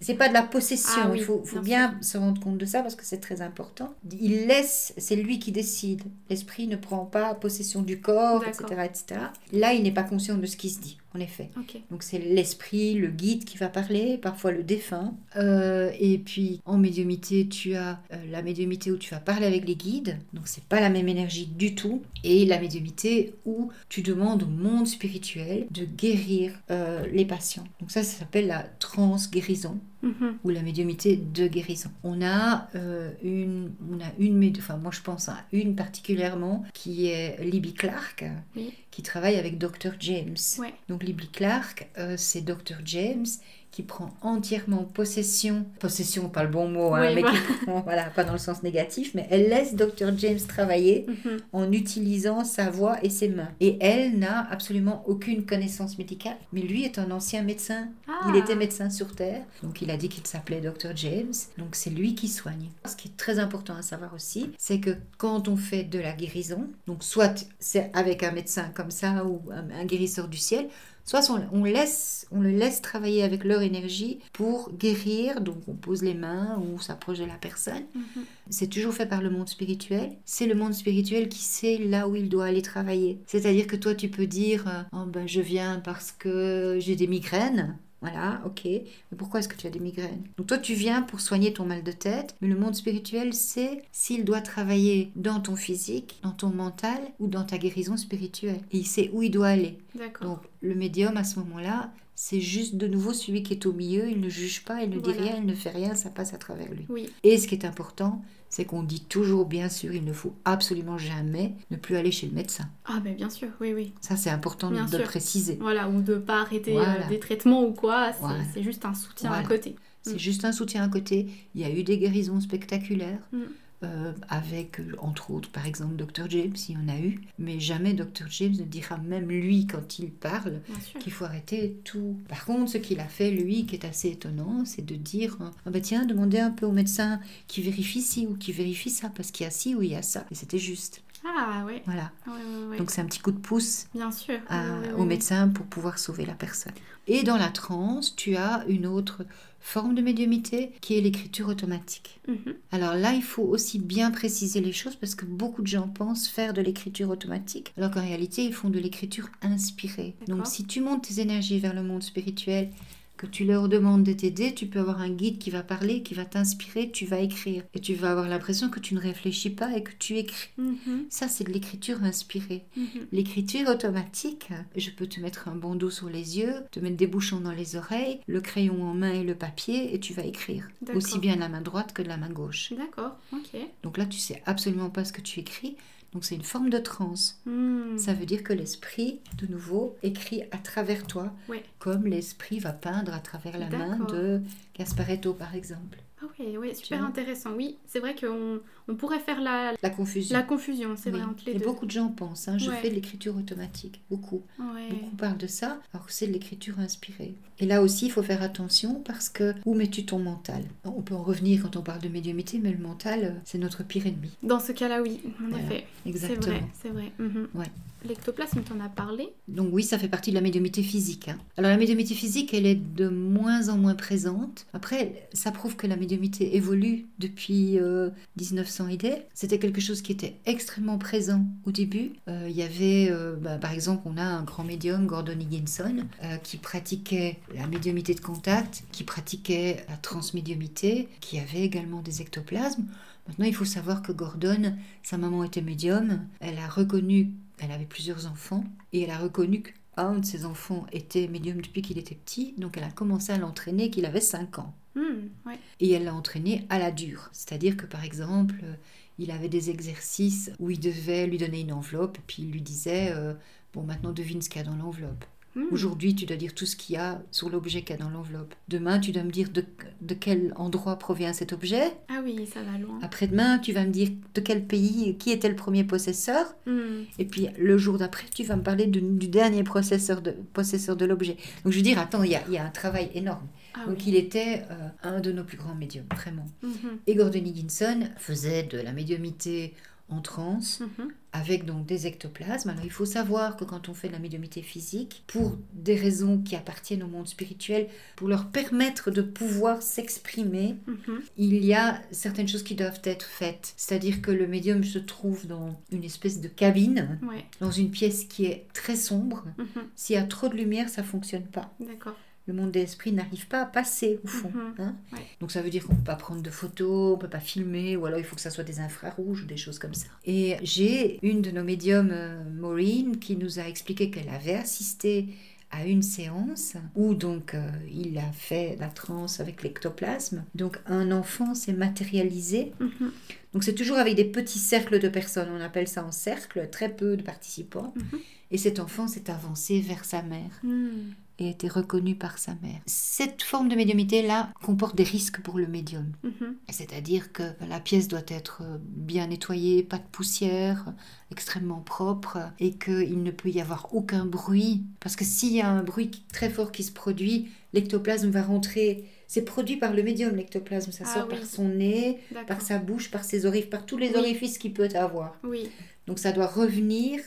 [0.00, 1.02] c'est pas de la possession.
[1.04, 3.40] Ah oui, il faut, faut bien se rendre compte de ça parce que c'est très
[3.40, 3.94] important.
[4.12, 6.02] Il laisse, c'est lui qui décide.
[6.30, 9.20] L'esprit ne prend pas possession du corps, etc., etc.
[9.52, 11.50] Là, il n'est pas conscient de ce qui se dit, en effet.
[11.90, 15.14] Donc c'est l'esprit, le guide qui va parler, parfois le défunt.
[15.36, 19.66] Euh, et puis en médiumité, tu as euh, la médiumité où tu vas parler avec
[19.66, 20.18] les guides.
[20.32, 22.02] Donc c'est pas la même énergie du tout.
[22.24, 27.64] Et la médiumité où tu demandes au monde spirituel de guérir euh, les patients.
[27.80, 30.38] Donc ça, ça s'appelle la trans-guérison Mhm.
[30.44, 31.90] ou la médiumité de guérison.
[32.02, 37.06] On a euh, une, on a une, enfin moi je pense à une particulièrement qui
[37.08, 38.24] est Libby Clark,
[38.56, 38.72] Oui.
[38.90, 40.36] qui travaille avec Dr James.
[40.58, 40.74] Ouais.
[40.88, 43.26] Donc Libby Clark, euh, c'est Dr James
[43.74, 48.04] qui prend entièrement possession, possession pas le bon mot, hein, Oui, mais qui prend, voilà,
[48.04, 51.38] pas dans le sens négatif, mais elle laisse Dr James travailler Mhm.
[51.52, 53.48] en utilisant sa voix et ses mains.
[53.58, 58.28] Et elle n'a absolument aucune connaissance médicale, mais lui est un ancien médecin Ah.
[58.28, 61.90] il était médecin sur Terre, donc il a dit qu'il s'appelait Dr James, donc c'est
[61.90, 62.68] lui qui soigne.
[62.86, 66.12] Ce qui est très important à savoir aussi, c'est que quand on fait de la
[66.12, 70.68] guérison, donc soit c'est avec un médecin comme ça ou un, un guérisseur du ciel,
[71.04, 75.74] soit on, on laisse, on le laisse travailler avec leur énergie pour guérir, donc on
[75.74, 77.84] pose les mains ou on s'approche de la personne.
[77.94, 78.24] Mhm.
[78.50, 80.12] C'est toujours fait par le monde spirituel.
[80.24, 83.20] C'est le monde spirituel qui sait là où il doit aller travailler.
[83.26, 87.06] C'est-à-dire que toi, tu peux dire euh, Oh, ben, Je viens parce que j'ai des
[87.06, 87.78] migraines.
[88.04, 88.64] Voilà, ok.
[88.66, 90.24] Mais pourquoi est-ce que tu as des migraines?
[90.36, 93.82] Donc toi, tu viens pour soigner ton mal de tête, mais le monde spirituel sait
[93.92, 98.60] s'il doit travailler dans ton physique, dans ton mental ou dans ta guérison spirituelle.
[98.72, 99.78] Et il sait où il doit aller.
[100.20, 104.08] Donc le médium, à ce moment-là, c'est juste de nouveau celui qui est au milieu.
[104.08, 106.38] Il ne juge pas, il ne dit rien, il ne fait rien, ça passe à
[106.38, 106.86] travers lui.
[106.88, 107.08] Oui.
[107.22, 110.96] Et ce qui est important, c'est qu'on dit toujours, bien sûr, il ne faut absolument
[110.96, 112.64] jamais ne plus aller chez le médecin.
[112.84, 113.92] Ah, ben bien sûr, oui, oui.
[114.00, 114.98] Ça, c'est important Bien de sûr.
[114.98, 115.58] le préciser.
[115.60, 118.44] Voilà, ou de pas arrêter euh, des traitements ou quoi, c'est Voilà.
[118.62, 119.74] juste un soutien à côté.
[120.02, 120.18] C'est Mm.
[120.18, 121.26] juste un soutien à côté.
[121.54, 123.26] Il y a eu des guérisons spectaculaires.
[123.32, 123.38] Mm.
[123.84, 126.28] Euh, avec, euh, entre autres, par exemple, Dr.
[126.28, 128.26] James, il y en a eu, mais jamais Dr.
[128.30, 130.60] James ne dira, même lui, quand il parle,
[131.00, 132.18] qu'il faut arrêter tout.
[132.28, 135.70] Par contre, ce qu'il a fait, lui, qui est assez étonnant, c'est de dire ah
[135.70, 139.30] bah tiens, demandez un peu au médecin qui vérifie ci ou qui vérifie ça, parce
[139.30, 140.24] qu'il y a ci ou il y a ça.
[140.30, 141.02] Et c'était juste.
[141.26, 141.82] Ah, ouais.
[141.86, 142.10] Voilà.
[142.26, 142.76] Ouais, ouais, ouais.
[142.78, 144.38] Donc c'est un petit coup de pouce Bien sûr.
[144.48, 146.72] à- au médecin pour pouvoir sauver la personne.
[147.06, 149.24] Et dans la transe, tu as une autre
[149.60, 152.20] forme de médiumité qui est l'écriture automatique.
[152.28, 152.54] Mhm.
[152.72, 156.28] Alors là, il faut aussi bien préciser les choses parce que beaucoup de gens pensent
[156.28, 160.14] faire de l'écriture automatique, alors qu'en réalité, ils font de l'écriture inspirée.
[160.28, 162.70] Donc si tu montes tes énergies vers le monde spirituel,
[163.16, 166.14] que tu leur demandes de t'aider, tu peux avoir un guide qui va parler, qui
[166.14, 167.62] va t'inspirer, tu vas écrire.
[167.74, 170.50] Et tu vas avoir l'impression que tu ne réfléchis pas et que tu écris.
[170.58, 171.06] Mhm.
[171.10, 172.64] Ça, c'est de l'écriture inspirée.
[172.76, 173.06] Mhm.
[173.12, 177.40] L'écriture automatique, je peux te mettre un bandeau sur les yeux, te mettre des bouchons
[177.40, 180.68] dans les oreilles, le crayon en main et le papier, et tu vas écrire.
[180.94, 182.72] Aussi bien de la main droite que de la main gauche.
[182.76, 183.60] D'accord, ok.
[183.82, 185.76] Donc là, tu sais absolument pas ce que tu écris.
[186.14, 187.40] Donc c'est une forme de transe.
[187.44, 187.98] Hmm.
[187.98, 191.32] Ça veut dire que l'esprit, de nouveau, écrit à travers toi,
[191.80, 194.40] comme l'esprit va peindre à travers la main de
[194.78, 195.98] Gasparetto, par exemple.
[196.22, 197.52] Ah oui, oui, super intéressant.
[197.54, 200.36] Oui, c'est vrai qu'on on pourrait faire la, La confusion.
[200.36, 201.18] la confusion, c'est Oui.
[201.20, 201.64] vrai, entre les Et deux.
[201.64, 202.76] beaucoup de gens pensent, hein, je Ouais.
[202.76, 204.42] fais de l'écriture automatique, beaucoup.
[204.58, 204.88] Ouais.
[204.90, 207.34] Beaucoup parlent de ça, alors que c'est de l'écriture inspirée.
[207.60, 210.64] Et là aussi, il faut faire attention parce que où mets-tu ton mental?
[210.84, 213.84] On peut en revenir quand on parle de médiumité, mais le mental, euh, c'est notre
[213.84, 214.30] pire ennemi.
[214.42, 215.86] Dans ce cas-là, oui, en Voilà, effet.
[216.02, 216.40] C'est Exactement.
[216.56, 217.12] vrai, c'est vrai.
[217.18, 217.48] Mhm.
[217.54, 217.66] Ouais.
[218.06, 221.28] L'ectoplasme, t'en as parlé Donc oui, ça fait partie de la médiumité physique.
[221.28, 221.38] hein.
[221.56, 224.66] Alors la médiumité physique, elle est de moins en moins présente.
[224.74, 229.22] Après, ça prouve que la médiumité évolue depuis euh, 1900 des.
[229.34, 232.12] C'était quelque chose qui était extrêmement présent au début.
[232.28, 236.04] Euh, Il y avait, euh, bah, par exemple, on a un grand médium, Gordon Higginson,
[236.22, 242.20] euh, qui pratiquait la médiumité de contact, qui pratiquait la transmédiumité, qui avait également des
[242.20, 242.84] ectoplasmes.
[243.28, 246.26] Maintenant, il faut savoir que Gordon, sa maman était médium.
[246.40, 249.62] Elle a reconnu, elle avait plusieurs enfants, et elle a reconnu
[249.96, 252.54] qu'un de ses enfants était médium depuis qu'il était petit.
[252.58, 254.74] Donc, elle a commencé à l'entraîner qu'il avait 5 ans.
[254.94, 255.58] Hmm, ouais.
[255.80, 257.28] Et elle l'a entraîné à la dure.
[257.32, 258.74] C'est-à-dire que, par exemple, euh,
[259.18, 262.62] il avait des exercices où il devait lui donner une enveloppe, et puis il lui
[262.62, 263.34] disait euh,
[263.72, 265.24] Bon, maintenant devine ce qu'il y a dans l'enveloppe.
[265.56, 265.66] Hmm.
[265.70, 268.10] Aujourd'hui, tu dois dire tout ce qu'il y a sur l'objet qu'il y a dans
[268.10, 268.54] l'enveloppe.
[268.68, 269.64] Demain, tu dois me dire de,
[270.00, 271.92] de quel endroit provient cet objet.
[272.08, 272.98] Ah oui, ça va loin.
[273.02, 276.54] Après-demain, tu vas me dire de quel pays, qui était le premier possesseur.
[276.66, 277.02] Hmm.
[277.18, 280.96] Et puis le jour d'après, tu vas me parler de- du dernier possesseur de, possesseur
[280.96, 281.36] de l'objet.
[281.64, 283.46] Donc je veux dire, attends, il y a, y a un travail énorme.
[283.74, 284.04] Ah Donc oui.
[284.08, 286.46] il était euh, un de nos plus grands médiums, vraiment.
[286.62, 286.98] Mhm.
[287.06, 289.74] Et Gordon Higginson faisait de la médiumité
[290.10, 291.08] en transe Mhm.
[291.32, 292.68] avec donc des ectoplasmes.
[292.68, 296.38] Alors il faut savoir que quand on fait de la médiumnité physique, pour des raisons
[296.38, 301.20] qui appartiennent au monde spirituel, pour leur permettre de pouvoir s'exprimer, Mhm.
[301.38, 303.72] il y a certaines choses qui doivent être faites.
[303.76, 307.44] C'est-à-dire que le médium se trouve dans une espèce de cabine, Ouais.
[307.60, 309.44] dans une pièce qui est très sombre.
[309.58, 309.66] Mhm.
[309.96, 311.74] S'il y a trop de lumière, ça fonctionne pas.
[311.80, 312.16] D'accord.
[312.46, 314.50] Le monde des esprits n'arrive pas à passer au fond.
[314.54, 314.74] Mhm.
[314.78, 314.96] hein.
[315.12, 315.18] Ouais.
[315.40, 318.04] Donc ça veut dire qu'on peut pas prendre de photos, on peut pas filmer, ou
[318.04, 320.08] alors il faut que ça soit des infrarouges ou des choses comme ça.
[320.26, 325.28] Et j'ai une de nos médiums, euh, Maureen, qui nous a expliqué qu'elle avait assisté
[325.70, 330.44] à une séance où donc euh, il a fait la transe avec l'ectoplasme.
[330.54, 332.72] Donc un enfant s'est matérialisé.
[332.78, 333.10] Mhm.
[333.54, 336.90] Donc c'est toujours avec des petits cercles de personnes, on appelle ça en cercle, très
[336.94, 337.94] peu de participants.
[337.96, 338.18] Mhm.
[338.50, 341.14] Et cet enfant s'est avancé vers sa mère Mhm.
[341.38, 342.80] Et a été reconnu par sa mère.
[342.86, 346.12] Cette forme de médiumité-là comporte des risques pour le médium.
[346.22, 346.56] Mhm.
[346.70, 350.92] C'est-à-dire que la pièce doit être bien nettoyée, pas de poussière,
[351.32, 354.84] extrêmement propre, et qu'il ne peut y avoir aucun bruit.
[355.00, 359.04] Parce que s'il y a un bruit très fort qui se produit, l'ectoplasme va rentrer.
[359.26, 360.92] C'est produit par le médium, l'ectoplasme.
[360.92, 361.36] Ça Ah sort oui.
[361.38, 364.16] par son nez, par sa bouche, par ses orifices, par tous les Oui.
[364.16, 365.36] orifices qu'il peut avoir.
[365.42, 365.68] Oui.
[366.06, 367.20] Donc ça doit revenir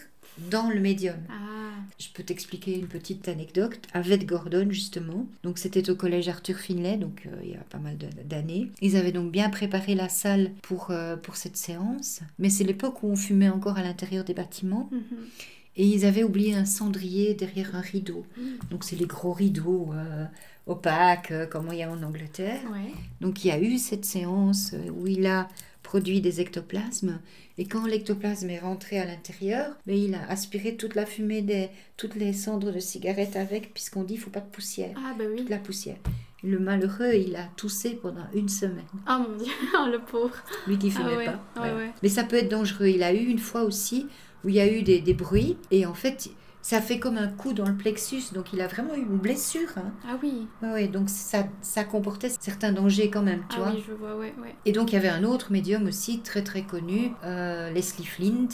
[0.50, 1.18] dans le médium.
[1.30, 1.58] Ah.
[2.00, 3.80] Je peux t'expliquer une petite anecdote.
[3.94, 5.26] Avec Gordon, justement.
[5.44, 8.70] Donc, c'était au collège Arthur Finlay, donc euh, il y a pas mal d'années.
[8.82, 12.22] Ils avaient donc bien préparé la salle pour, euh, pour cette séance.
[12.38, 14.90] Mais c'est l'époque où on fumait encore à l'intérieur des bâtiments.
[14.92, 15.02] Mhm.
[15.80, 18.26] Et ils avaient oublié un cendrier derrière un rideau.
[18.38, 18.60] Mhm.
[18.70, 20.26] Donc, c'est les gros rideaux euh,
[20.68, 22.62] opaques, comme il y a en Angleterre.
[22.72, 22.92] Ouais.
[23.22, 25.48] Donc il y a eu cette séance où il a
[25.88, 27.20] produit des ectoplasmes
[27.58, 31.70] et quand l'ectoplasme est rentré à l'intérieur, mais il a aspiré toute la fumée des
[31.96, 35.24] toutes les cendres de cigarettes avec puisqu'on dit il faut pas de poussière, Ah bah
[35.32, 35.38] oui.
[35.38, 35.96] toute la poussière.
[36.44, 38.86] Le malheureux, il a toussé pendant une semaine.
[39.08, 39.52] Ah mon dieu,
[39.92, 40.36] le pauvre.
[40.68, 41.26] Lui qui Ah fumait ouais,
[41.56, 41.62] pas.
[41.76, 41.92] ouais.
[42.04, 42.88] Mais ça peut être dangereux.
[42.88, 44.08] Il a eu une fois aussi
[44.44, 46.30] où il y a eu des, des bruits et en fait
[46.70, 49.70] ça fait comme un coup dans le plexus, donc il a vraiment eu une blessure.
[49.78, 49.94] hein.
[50.06, 50.48] Ah oui.
[50.62, 53.72] Ouais, donc ça, ça comportait certains dangers quand même, tu ah vois.
[53.72, 54.54] oui, je vois, ouais, ouais.
[54.66, 58.50] Et donc il y avait un autre médium aussi très très connu, euh, Leslie Flint,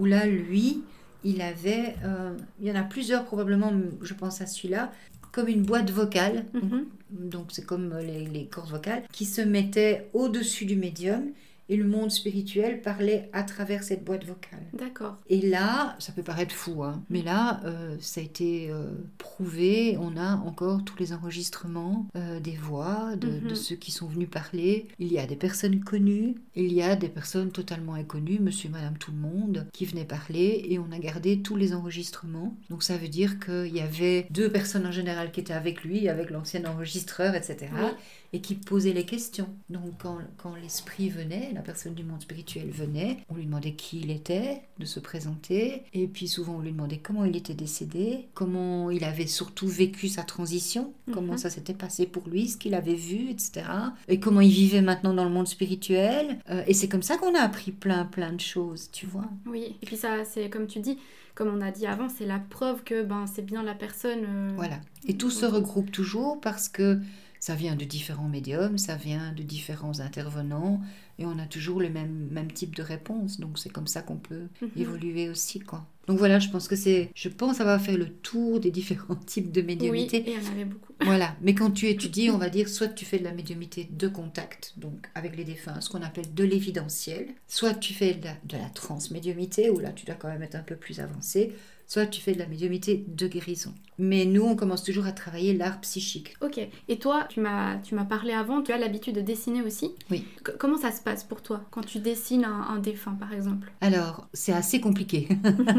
[0.00, 0.82] où là lui,
[1.22, 4.90] il avait, euh, il y en a plusieurs probablement, je pense à celui-là,
[5.30, 6.86] comme une boîte vocale, Mhm.
[7.10, 11.26] donc c'est comme les, les cordes vocales, qui se mettaient au-dessus du médium
[11.72, 14.60] et le monde spirituel parlait à travers cette boîte vocale.
[14.74, 15.16] D'accord.
[15.30, 19.96] Et là, ça peut paraître fou, hein, mais là, euh, ça a été euh, prouvé.
[19.98, 23.48] On a encore tous les enregistrements euh, des voix de, Mhm.
[23.48, 24.88] de ceux qui sont venus parler.
[24.98, 28.98] Il y a des personnes connues, il y a des personnes totalement inconnues, monsieur, madame,
[28.98, 32.54] tout le monde, qui venaient parler et on a gardé tous les enregistrements.
[32.68, 36.08] Donc ça veut dire qu'il y avait deux personnes en général qui étaient avec lui,
[36.10, 37.68] avec l'ancien enregistreur, etc.
[37.74, 37.88] Oui.
[38.34, 39.48] Et qui posaient les questions.
[39.70, 44.00] Donc quand, quand l'esprit venait, la personne du monde spirituel venait, on lui demandait qui
[44.00, 48.28] il était, de se présenter, et puis souvent on lui demandait comment il était décédé,
[48.34, 51.38] comment il avait surtout vécu sa transition, comment Mhm.
[51.38, 53.62] ça s'était passé pour lui, ce qu'il avait vu, etc.
[54.08, 56.38] Et comment il vivait maintenant dans le monde spirituel.
[56.50, 59.24] Euh, et c'est comme ça qu'on a appris plein plein de choses, tu vois.
[59.46, 59.76] Oui.
[59.82, 60.98] Et puis ça, c'est comme tu dis,
[61.34, 64.24] comme on a dit avant, c'est la preuve que ben c'est bien la personne.
[64.26, 64.80] euh, Voilà.
[65.06, 66.98] Et tout se regroupe toujours parce que
[67.40, 70.80] ça vient de différents médiums, ça vient de différents intervenants,
[71.18, 73.40] et on a toujours le même, même type de réponse.
[73.40, 74.70] Donc c'est comme ça qu'on peut Mhm.
[74.76, 75.86] évoluer aussi, quoi.
[76.08, 79.52] Donc voilà, je pense que c'est, je pense avoir fait le tour des différents types
[79.52, 80.16] de Oui, médiumnité.
[80.18, 80.92] et il y en avait beaucoup.
[81.00, 84.08] Voilà, mais quand tu étudies, on va dire, soit tu fais de la médiumité de
[84.08, 88.34] contact, donc avec les défunts, ce qu'on appelle de l'évidentiel, soit tu fais de la,
[88.44, 91.52] de la transmédiumité, où là tu dois quand même être un peu plus avancé,
[91.92, 93.74] soit tu fais de la médiumité de guérison.
[93.98, 96.34] Mais nous, on commence toujours à travailler l'art psychique.
[96.40, 96.58] Ok.
[96.88, 99.90] Et toi, tu m'as, tu m'as parlé avant, tu as l'habitude de dessiner aussi.
[100.10, 100.24] Oui.
[100.46, 103.70] C- comment ça se passe pour toi quand tu dessines un, un défunt, par exemple?
[103.82, 105.28] Alors, c'est assez compliqué.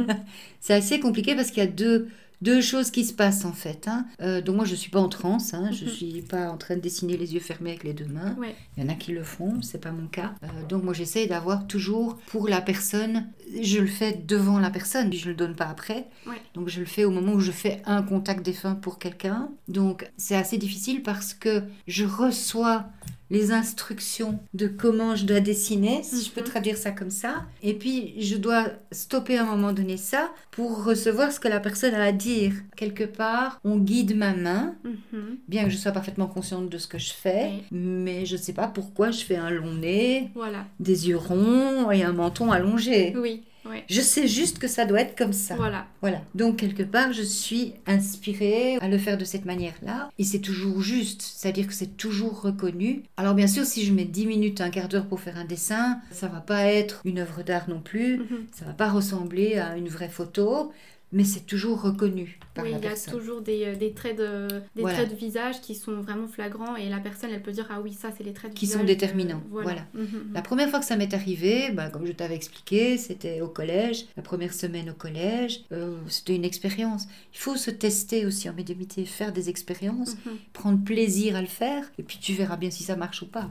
[0.59, 2.07] c'est assez compliqué parce qu'il y a deux,
[2.43, 3.87] deux choses qui se passent en fait.
[3.87, 4.05] hein.
[4.21, 5.69] Euh, donc moi, je suis pas en transe, hein.
[5.71, 5.89] je Mhm.
[5.91, 8.35] suis pas en train de dessiner les yeux fermés avec les deux mains.
[8.37, 8.55] Ouais.
[8.77, 10.33] Il y en a qui le font, c'est pas mon cas.
[10.43, 13.27] Euh, donc moi j'essaie d'avoir toujours pour la personne,
[13.61, 16.07] je le fais devant la personne, je le donne pas après.
[16.27, 16.41] Ouais.
[16.53, 19.49] Donc je le fais au moment où je fais un contact défunt pour quelqu'un.
[19.67, 22.85] Donc c'est assez difficile parce que je reçois
[23.33, 26.47] les instructions de comment je dois dessiner, si je peux Mhm.
[26.47, 27.45] traduire ça comme ça.
[27.63, 31.59] Et puis je dois stopper à un moment donné ça pour recevoir ce que la
[31.59, 32.53] personne a à dire.
[32.77, 35.37] Quelque part, on guide ma main Mhm.
[35.47, 38.67] bien que je sois parfaitement consciente de ce que je fais, mais je sais pas
[38.67, 40.65] pourquoi je fais un long nez, Voilà.
[40.79, 43.15] des yeux ronds et un menton allongé.
[43.17, 43.41] Oui.
[43.65, 43.83] Ouais.
[43.89, 45.55] Je sais juste que ça doit être comme ça.
[45.55, 45.87] Voilà.
[46.01, 46.21] Voilà.
[46.35, 50.09] Donc, quelque part, je suis inspirée à le faire de cette manière-là.
[50.19, 53.03] Et c'est toujours juste, c'est-à-dire que c'est toujours reconnu.
[53.17, 55.99] Alors, bien sûr, si je mets 10 minutes, un quart d'heure pour faire un dessin,
[56.11, 58.17] ça va pas être une œuvre d'art non plus.
[58.17, 58.45] Mhm.
[58.51, 60.71] Ça va pas ressembler à une vraie photo,
[61.13, 63.13] mais c'est toujours reconnu par Oui, la il y a personne.
[63.17, 64.97] toujours des, euh, des traits de des Voilà.
[64.97, 67.93] traits de visage qui sont vraiment flagrants et la personne elle peut dire ah oui
[67.93, 69.85] ça c'est les traits de Qui visage sont que- déterminants, voilà.
[69.93, 70.31] Mhm.
[70.33, 74.05] La première fois que ça m'est arrivé, bah, comme je t'avais expliqué, c'était au collège,
[74.17, 75.61] la première semaine au collège.
[75.71, 77.07] Euh, c'était une expérience.
[77.33, 80.33] Il faut se tester aussi en médiumité, faire des expériences, Mhm.
[80.53, 83.47] prendre plaisir à le faire, et puis tu verras bien si ça marche ou pas.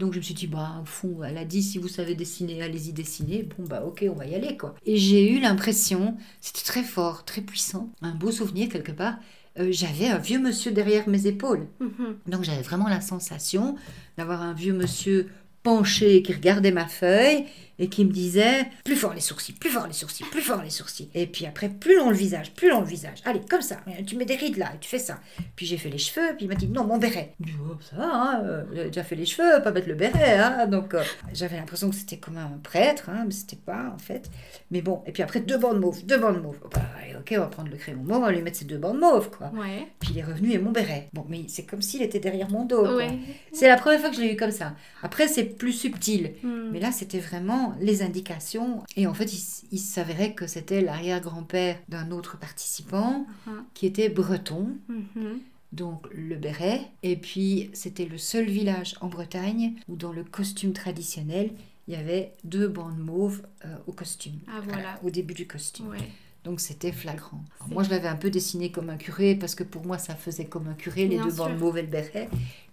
[0.00, 2.62] Donc je me suis dit, bah, au fond, elle a dit, si vous savez dessiner,
[2.62, 3.42] allez-y dessiner.
[3.56, 4.74] Bon, bah, ok, on va y aller, quoi.
[4.86, 9.16] Et j'ai eu l'impression, c'était très fort, très puissant, un beau souvenir quelque part.
[9.58, 11.66] euh, j'avais un vieux monsieur derrière mes épaules.
[11.80, 12.16] Mhm.
[12.28, 13.76] Donc j'avais vraiment la sensation
[14.16, 15.28] d'avoir un vieux monsieur
[15.62, 17.44] penché qui regardait ma feuille
[17.80, 20.70] et qui me disait plus fort les sourcils, plus fort les sourcils, plus fort les
[20.70, 21.08] sourcils.
[21.14, 23.18] Et puis après, plus long le visage, plus long le visage.
[23.24, 25.18] Allez, comme ça, tu mets des rides là, et tu fais ça.
[25.56, 27.34] Puis j'ai fait les cheveux, puis il m'a dit non, mon béret.
[27.40, 29.94] Je dis, oh, ça va, hein, euh, j'avais déjà fait les cheveux, pas mettre le
[29.94, 30.38] béret.
[30.38, 31.02] Hein, donc euh,
[31.32, 34.30] j'avais l'impression que c'était comme un prêtre, hein, mais c'était pas en fait.
[34.70, 36.60] Mais bon, et puis après, deux bandes mauves, deux bandes mauves.
[36.74, 36.82] Bah,
[37.18, 39.30] ok, on va prendre le crayon mauve, on va lui mettre ces deux bandes mauves,
[39.30, 39.50] quoi.
[39.54, 39.88] Ouais.
[40.00, 41.08] Puis il est revenu et mon béret.
[41.14, 42.96] Bon, mais c'est comme s'il était derrière mon dos.
[42.96, 43.18] Ouais.
[43.52, 44.74] C'est la première fois que je l'ai eu comme ça.
[45.02, 46.34] Après, c'est plus subtil.
[46.42, 46.70] Mhm.
[46.72, 48.82] Mais là, c'était vraiment les indications.
[48.96, 49.32] Et en fait,
[49.72, 53.64] il, s'avérait que c'était l'arrière-grand-père d'un autre participant Mhm.
[53.74, 55.38] qui était breton, Mhm.
[55.72, 56.80] donc le béret.
[57.02, 61.52] Et puis, c'était le seul village en Bretagne où, dans le costume traditionnel,
[61.88, 64.38] il y avait deux bandes mauves euh, au costume.
[64.48, 65.00] Ah, voilà.
[65.02, 65.88] au début du costume.
[65.88, 65.98] Ouais.
[66.44, 67.44] Donc c'était flagrant.
[67.58, 70.14] Alors, moi je l'avais un peu dessiné comme un curé parce que pour moi ça
[70.14, 71.44] faisait comme un curé, les Bien deux sûr.
[71.48, 72.30] bandes mauves et le béret.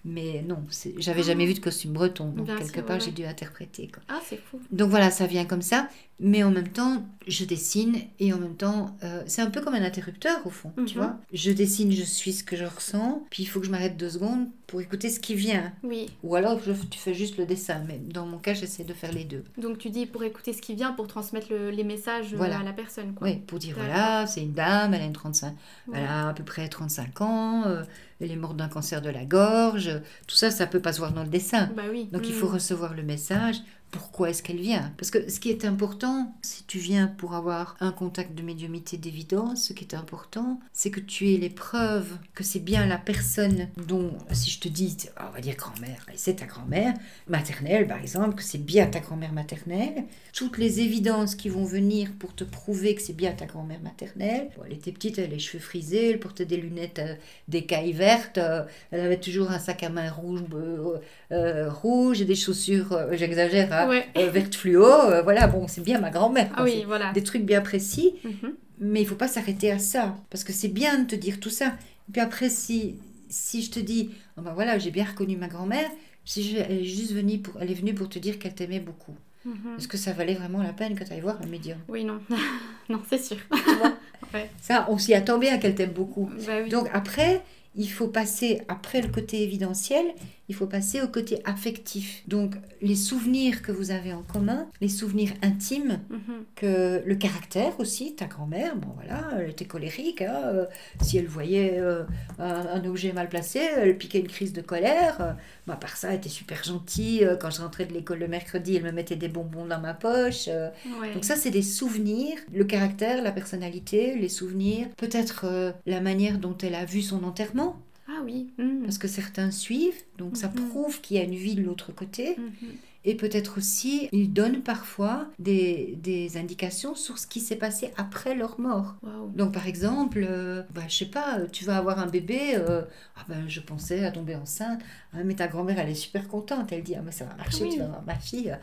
[0.09, 0.63] Mais non,
[0.99, 1.23] j'avais Ah.
[1.23, 3.89] jamais vu de costume breton, donc Bien quelque sûr, part ouais, j'ai dû interpréter.
[3.93, 4.01] quoi.
[4.07, 4.57] Ah c'est fou.
[4.71, 5.89] Donc voilà, ça vient comme ça,
[6.21, 9.73] mais en même temps je dessine et en même temps euh, c'est un peu comme
[9.73, 11.03] un interrupteur au fond, tu Mhm.
[11.03, 11.17] vois.
[11.33, 14.09] Je dessine, je suis ce que je ressens, puis il faut que je m'arrête deux
[14.09, 15.73] secondes pour écouter ce qui vient.
[15.83, 16.07] Oui.
[16.23, 19.11] Ou alors je- tu fais juste le dessin, mais dans mon cas j'essaie de faire
[19.11, 19.43] les deux.
[19.57, 22.59] Donc tu dis pour écouter ce qui vient pour transmettre le- les messages euh, Voilà.
[22.59, 23.27] à la personne quoi.
[23.27, 25.53] Oui, pour dire voilà, c'est une dame, elle a une 35,
[25.89, 25.97] Ouais.
[25.99, 27.83] elle a à peu près 35 ans, euh,
[28.21, 29.91] elle est morte d'un cancer de la gorge,
[30.27, 31.69] tout ça, ça peut pas se voir dans le dessin.
[31.75, 32.09] Bah oui.
[32.11, 32.39] Donc il Mhm.
[32.39, 33.57] faut recevoir le message.
[33.91, 34.91] Pourquoi est-ce qu'elle vient?
[34.97, 38.97] Parce que ce qui est important, si tu viens pour avoir un contact de médiumité
[38.97, 42.97] d'évidence, ce qui est important, c'est que tu aies les preuves que c'est bien la
[42.97, 46.93] personne dont, si je te dis, on va dire grand-mère, c'est ta grand-mère
[47.27, 52.11] maternelle par exemple, que c'est bien ta grand-mère maternelle, toutes les évidences qui vont venir
[52.19, 54.49] pour te prouver que c'est bien ta grand-mère maternelle.
[54.65, 57.15] Elle était petite, elle avait les cheveux frisés, elle portait des lunettes euh,
[57.47, 60.97] d'écailles vertes, euh, elle avait toujours un sac à main rouge, euh,
[61.31, 64.07] euh, rouge et des chaussures, j'exagère, Ouais.
[64.17, 64.85] euh, fluo.
[64.85, 66.49] euh, voilà, bon, c'est bien ma grand-mère.
[66.55, 67.11] Ah oui voilà.
[67.11, 68.53] Des trucs bien précis, Mhm.
[68.79, 71.49] mais il faut pas s'arrêter à ça, parce que c'est bien de te dire tout
[71.49, 71.67] ça.
[72.07, 72.95] Et puis après, si,
[73.29, 75.89] si je te dis, oh ben voilà, j'ai bien reconnu ma grand-mère,
[76.25, 78.79] si je- elle est juste venue pour, elle est venue pour te dire qu'elle t'aimait
[78.79, 79.15] beaucoup.
[79.45, 79.75] Mhm.
[79.77, 81.77] Est-ce que ça valait vraiment la peine que tu ailles voir un médium?
[81.87, 82.19] Oui non.
[82.89, 83.37] non c'est sûr.
[84.33, 84.49] Ouais.
[84.61, 86.29] Ça, on s'y attend bien qu'elle t'aime beaucoup.
[86.45, 86.69] Bah oui.
[86.69, 87.41] Donc après,
[87.75, 90.03] il faut passer, après le côté évidentiel,
[90.49, 92.23] il faut passer au côté affectif.
[92.27, 96.45] Donc les souvenirs que vous avez en commun, les souvenirs intimes, Mhm.
[96.55, 100.65] que le caractère aussi, ta grand-mère, bon voilà, elle était colérique, hein, euh,
[101.01, 102.03] si elle voyait euh,
[102.39, 105.17] un, un objet mal placé, elle piquait une crise de colère.
[105.21, 105.33] Euh,
[105.65, 107.23] bon, à part ça, elle était super gentille.
[107.25, 109.93] euh, Quand je rentrais de l'école le mercredi, elle me mettait des bonbons dans ma
[109.93, 110.47] poche.
[110.47, 111.13] Ouais.
[111.13, 116.55] donc ça, c'est des souvenirs, le caractère, la personnalité, les souvenirs, peut-être la manière dont
[116.61, 117.77] elle a vu son enterrement,
[118.09, 118.53] Ah oui.
[118.83, 120.69] Parce que certains suivent, donc ça Mhm.
[120.69, 122.69] prouve qu'il y a une vie de l'autre côté, Mhm.
[123.05, 128.33] et peut-être aussi, ils donnent parfois des, des indications sur ce qui s'est passé après
[128.35, 128.95] leur mort.
[129.35, 132.81] Donc par exemple, euh, bah, je sais pas, tu vas avoir un bébé, euh,
[133.17, 134.79] ah ben, je pensais à tomber enceinte,
[135.13, 137.63] Ah, mais ta grand-mère elle est super contente, elle dit ah mais ça va marcher,
[137.63, 137.69] Oui.
[137.73, 138.55] tu vas avoir ma fille.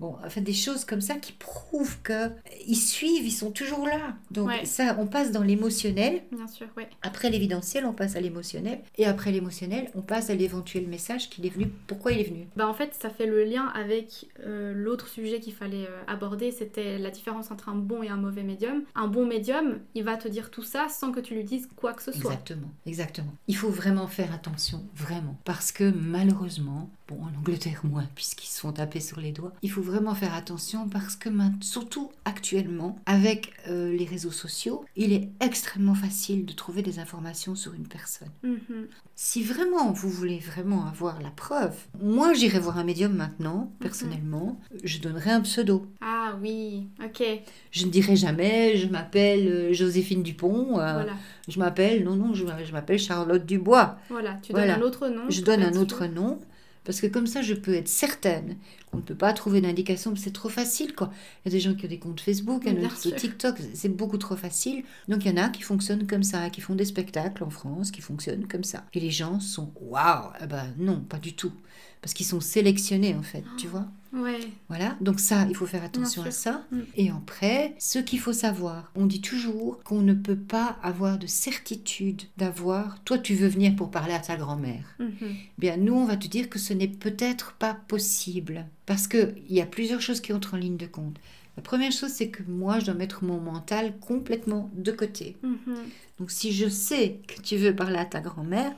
[0.00, 2.30] Bon, enfin des choses comme ça qui prouvent que
[2.66, 4.14] ils suivent, ils sont toujours là.
[4.30, 4.64] Donc Ouais.
[4.64, 6.22] ça, on passe dans l'émotionnel.
[6.32, 6.88] Bien sûr ouais.
[7.02, 11.44] Après l'évidentiel, on passe à l'émotionnel, et après l'émotionnel, on passe à l'éventuel message qu'il
[11.46, 11.68] est venu.
[11.86, 15.38] Pourquoi il est venu Bah en fait, ça fait le lien avec euh, l'autre sujet
[15.38, 18.82] qu'il fallait euh, aborder, c'était la différence entre un bon et un mauvais médium.
[18.94, 21.92] Un bon médium, il va te dire tout ça sans que tu lui dises quoi
[21.92, 22.30] que ce soit.
[22.32, 23.32] Exactement, exactement.
[23.48, 25.36] Il faut vraiment faire attention, vraiment.
[25.44, 29.70] Parce que malheureusement, bon, en Angleterre moins, puisqu'ils se font taper sur les doigts, il
[29.70, 31.28] faut vraiment faire attention parce que
[31.60, 37.54] surtout actuellement, avec euh, les réseaux sociaux, il est extrêmement facile de trouver des informations
[37.54, 38.30] sur une personne.
[38.42, 38.86] Mhm.
[39.14, 43.78] Si vraiment vous voulez vraiment avoir la preuve, moi j'irai voir un médium maintenant, mhm.
[43.80, 45.86] personnellement, je donnerai un pseudo.
[46.00, 47.22] Ah oui, ok.
[47.70, 50.74] Je ne dirai jamais, je m'appelle euh, Joséphine Dupont.
[50.74, 51.14] voilà.
[51.48, 53.98] Je m'appelle, non, non, je, m'appelle Charlotte Dubois.
[54.08, 55.22] Voilà, tu donnes un autre nom.
[55.28, 56.38] Je donne un autre nom
[56.84, 58.56] parce que comme ça, je peux être certaine
[58.90, 61.10] qu'on ne peut pas trouver d'indication, c'est trop facile, quoi.
[61.44, 64.18] Il y a des gens qui ont des comptes Facebook, un autre TikTok, c'est beaucoup
[64.18, 64.84] trop facile.
[65.08, 67.90] Donc il y en a qui fonctionnent comme ça, qui font des spectacles en France,
[67.90, 68.84] qui fonctionnent comme ça.
[68.92, 71.52] Et les gens sont waouh Eh ben non, pas du tout.
[72.00, 74.40] Parce qu'ils sont sélectionnés, en fait, tu vois Ouais.
[74.68, 76.64] Voilà, donc ça, il faut faire attention à ça.
[76.72, 76.80] Mm.
[76.96, 81.28] Et après, ce qu'il faut savoir, on dit toujours qu'on ne peut pas avoir de
[81.28, 84.96] certitude d'avoir, toi tu veux venir pour parler à ta grand-mère.
[84.98, 85.34] Mm-hmm.
[85.58, 88.66] Bien, nous, on va te dire que ce n'est peut-être pas possible.
[88.90, 91.14] Parce qu'il y a plusieurs choses qui entrent en ligne de compte.
[91.56, 95.36] La première chose, c'est que moi, je dois mettre mon mental complètement de côté.
[95.44, 95.76] Mm-hmm.
[96.18, 98.72] Donc si je sais que tu veux parler à ta grand-mère,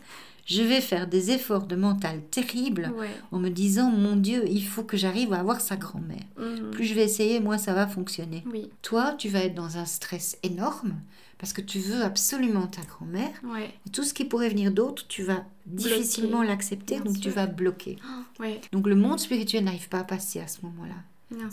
[0.44, 2.92] je vais faire des efforts de mental terribles
[3.30, 6.26] en me disant mon Dieu, il faut que j'arrive à avoir sa grand-mère.
[6.36, 6.72] Mhm.
[6.72, 8.44] Plus je vais essayer, moins ça va fonctionner.
[8.82, 11.00] Toi, tu vas être dans un stress énorme
[11.42, 13.32] parce que tu veux absolument ta grand-mère.
[13.90, 17.96] tout ce qui pourrait venir d'autre, tu vas difficilement l'accepter, donc tu vas bloquer.
[18.70, 20.94] Donc le monde spirituel n'arrive pas à passer à ce moment-là.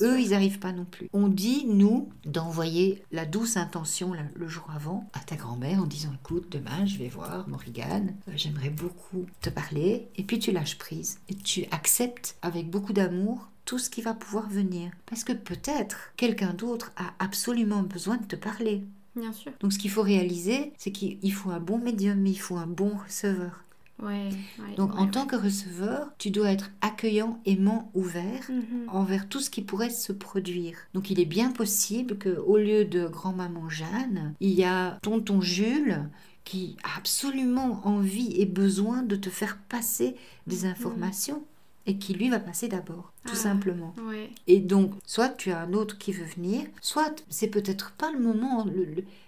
[0.02, 1.10] Eux, ils n'arrivent pas non plus.
[1.12, 6.12] On dit, nous, d'envoyer la douce intention le jour avant à ta grand-mère en disant,
[6.14, 10.08] écoute, demain, je vais voir Morrigan, euh, j'aimerais beaucoup te parler.
[10.18, 14.14] Et puis tu lâches prise et tu acceptes avec beaucoup d'amour tout ce qui va
[14.14, 14.92] pouvoir venir.
[15.08, 18.84] Parce que peut-être quelqu'un d'autre a absolument besoin de te parler.
[19.20, 19.52] Bien sûr.
[19.60, 22.68] Donc ce qu'il faut réaliser, c'est qu'il faut un bon médium, mais il faut un
[22.68, 23.64] bon receveur.
[24.78, 28.88] Donc en tant que receveur, tu dois être accueillant, aimant, ouvert mhm.
[28.88, 30.78] envers tout ce qui pourrait se produire.
[30.94, 35.42] Donc il est bien possible que au lieu de grand-maman Jeanne, il y a tonton
[35.42, 36.10] Jules
[36.46, 40.16] qui a absolument envie et besoin de te faire passer
[40.48, 40.72] des mhm.
[40.72, 41.44] informations
[41.86, 43.96] et qui lui va passer d'abord, tout ah, simplement.
[44.48, 48.20] Et donc, soit tu as un autre qui veut venir, soit c'est peut-être pas le
[48.20, 48.66] moment,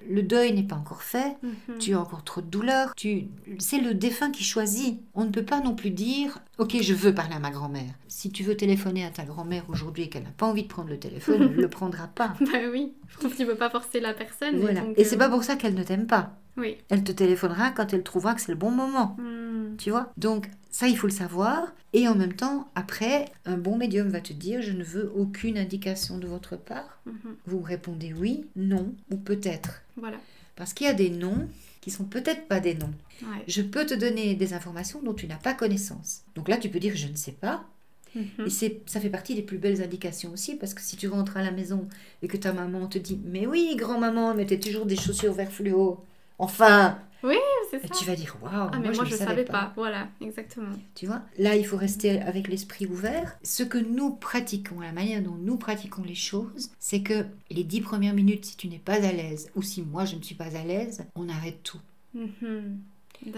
[0.07, 1.77] le, deuil n'est pas encore fait, mhm.
[1.79, 4.99] tu as encore trop de douleur, tu, c'est le défunt qui choisit.
[5.15, 7.93] On ne peut pas non plus dire, ok, je veux parler à ma grand-mère.
[8.07, 10.89] Si tu veux téléphoner à ta grand-mère aujourd'hui et qu'elle n'a pas envie de prendre
[10.89, 12.35] le téléphone, elle ne le prendra pas.
[12.41, 14.59] bah oui, je pense qu'il ne veut pas forcer la personne.
[14.59, 14.83] Voilà.
[14.97, 16.37] Et, c'est euh, pas pour ça qu'elle ne t'aime pas.
[16.57, 16.77] Oui.
[16.89, 19.15] Elle te téléphonera quand elle trouvera que c'est le bon moment.
[19.17, 19.40] Hmm.
[19.77, 20.11] Tu vois?
[20.17, 21.73] Donc, ça, il faut le savoir.
[21.93, 25.57] Et en même temps, après, un bon médium va te dire, je ne veux aucune
[25.57, 27.01] indication de votre part.
[27.05, 27.35] Mhm.
[27.45, 29.81] Vous répondez oui, non ou peut-être.
[29.97, 30.17] Voilà.
[30.55, 31.47] Parce qu'il y a des noms
[31.81, 32.93] qui sont peut-être pas des noms.
[33.47, 36.21] Je peux te donner des informations dont tu n'as pas connaissance.
[36.35, 37.65] Donc là, tu peux dire je ne sais pas.
[38.15, 38.45] Mhm.
[38.45, 38.49] Et
[38.85, 41.51] ça fait partie des plus belles indications aussi, parce que si tu rentres à la
[41.51, 41.87] maison
[42.21, 46.03] et que ta maman te dit Mais oui, grand-maman, mettez toujours des chaussures vert fluo.
[46.39, 47.35] Enfin, oui,
[47.69, 47.93] c'est ça.
[47.93, 49.73] tu vas dire waouh, ah, mais moi, je ne savais pas.
[49.75, 50.75] Voilà, exactement.
[50.95, 53.37] Tu vois, là il faut rester avec l'esprit ouvert.
[53.43, 57.81] Ce que nous pratiquons, la manière dont nous pratiquons les choses, c'est que les dix
[57.81, 60.55] premières minutes, si tu n'es pas à l'aise ou si moi je ne suis pas
[60.55, 61.79] à l'aise, on arrête tout.
[62.13, 62.79] Mhm.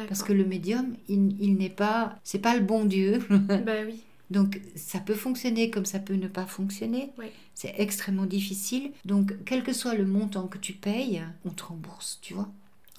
[0.07, 3.19] Parce que le médium, il, il n'est pas, c'est pas le bon Dieu.
[3.29, 4.01] bah oui.
[4.29, 7.11] Donc ça peut fonctionner comme ça peut ne pas fonctionner.
[7.19, 7.27] Oui.
[7.53, 8.91] C'est extrêmement difficile.
[9.05, 12.49] Donc quel que soit le montant que tu payes, on te rembourse, tu vois.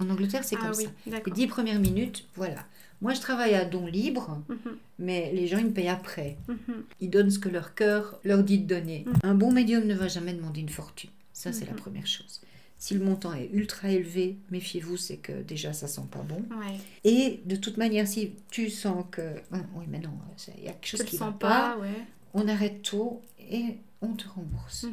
[0.01, 0.90] En Angleterre, c'est ah comme ça.
[1.07, 2.64] Les dix premières minutes, voilà.
[3.01, 4.76] Moi, je travaille à don libre, mhm.
[4.99, 6.38] mais les gens, ils me payent après.
[6.49, 6.84] Mhm.
[7.01, 9.05] Ils donnent ce que leur cœur leur dit de donner.
[9.07, 9.14] Mhm.
[9.22, 11.11] Un bon médium ne va jamais demander une fortune.
[11.32, 12.40] Ça, c'est la première chose.
[12.78, 16.45] Si le montant est ultra élevé, méfiez-vous, c'est que déjà, ça sent pas bon.
[17.03, 19.34] Et de toute manière, si tu sens que...
[19.53, 20.11] oui, mais non,
[20.59, 21.78] il y a quelque chose qui ne va pas,
[22.34, 24.86] on arrête tout et on te rembourse.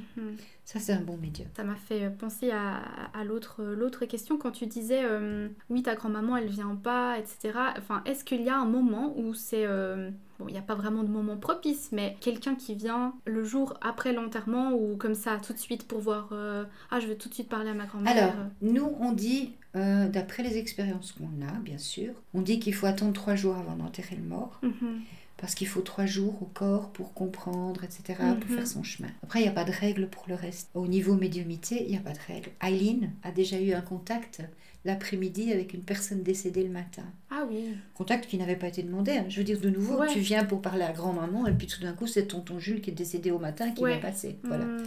[0.72, 1.50] Ça, c'est un bon médium.
[1.54, 6.48] Ça m'a fait penser à, l'autre, question quand tu disais euh, oui, ta grand-maman, elle
[6.48, 7.60] vient pas, etc.
[7.78, 9.66] Enfin, est-ce qu'il y a un moment où c'est.
[9.66, 10.12] Euh,
[10.42, 13.78] bon, il n'y a pas vraiment de moment propice, mais quelqu'un qui vient le jour
[13.82, 17.30] après l'enterrement ou comme ça, tout de suite pour voir euh, ah, je vais tout
[17.30, 18.18] de suite parler à ma grand-mère.
[18.18, 22.88] Alors, nous, on dit, d'après les expériences qu'on a, bien sûr, on dit qu'il faut
[22.88, 24.60] attendre trois jours avant d'enterrer le mort.
[24.64, 25.02] Mhm
[25.42, 28.58] parce qu'il faut trois jours au corps pour comprendre, etc., pour mhm.
[28.58, 29.10] faire son chemin.
[29.24, 30.70] Après, il n'y a pas de règle pour le reste.
[30.76, 32.52] Au niveau médiumité, il n'y a pas de règle.
[32.62, 34.44] Eileen a déjà eu un contact
[34.84, 37.04] l'après-midi avec une personne décédée le matin.
[37.30, 37.76] Ah oui.
[37.94, 39.12] Contact qui n'avait pas été demandé.
[39.12, 39.26] Hein.
[39.30, 41.94] Je veux dire, de nouveau, tu viens pour parler à grand-maman et puis tout d'un
[41.94, 44.38] coup, c'est tonton Jules qui est décédé au matin qui va passer.
[44.44, 44.66] Voilà.
[44.66, 44.84] Hmm.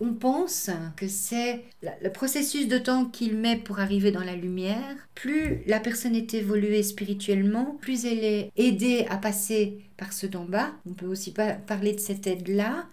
[0.00, 1.64] On pense que c'est
[2.02, 4.96] le processus de temps qu'il met pour arriver dans la lumière.
[5.14, 10.44] Plus la personne est évoluée spirituellement, plus elle est aidée à passer par ceux d'en
[10.44, 10.72] bas.
[10.90, 12.86] On peut aussi pas parler de cette aide-là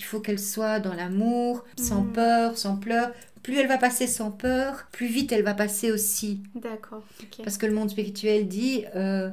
[0.00, 2.12] Il faut qu'elle soit dans l'amour, sans Mhm.
[2.12, 3.10] peur, sans pleurs.
[3.48, 6.42] Plus elle va passer sans peur, plus vite elle va passer aussi.
[6.54, 7.02] D'accord.
[7.42, 9.30] Parce que le monde spirituel dit, euh,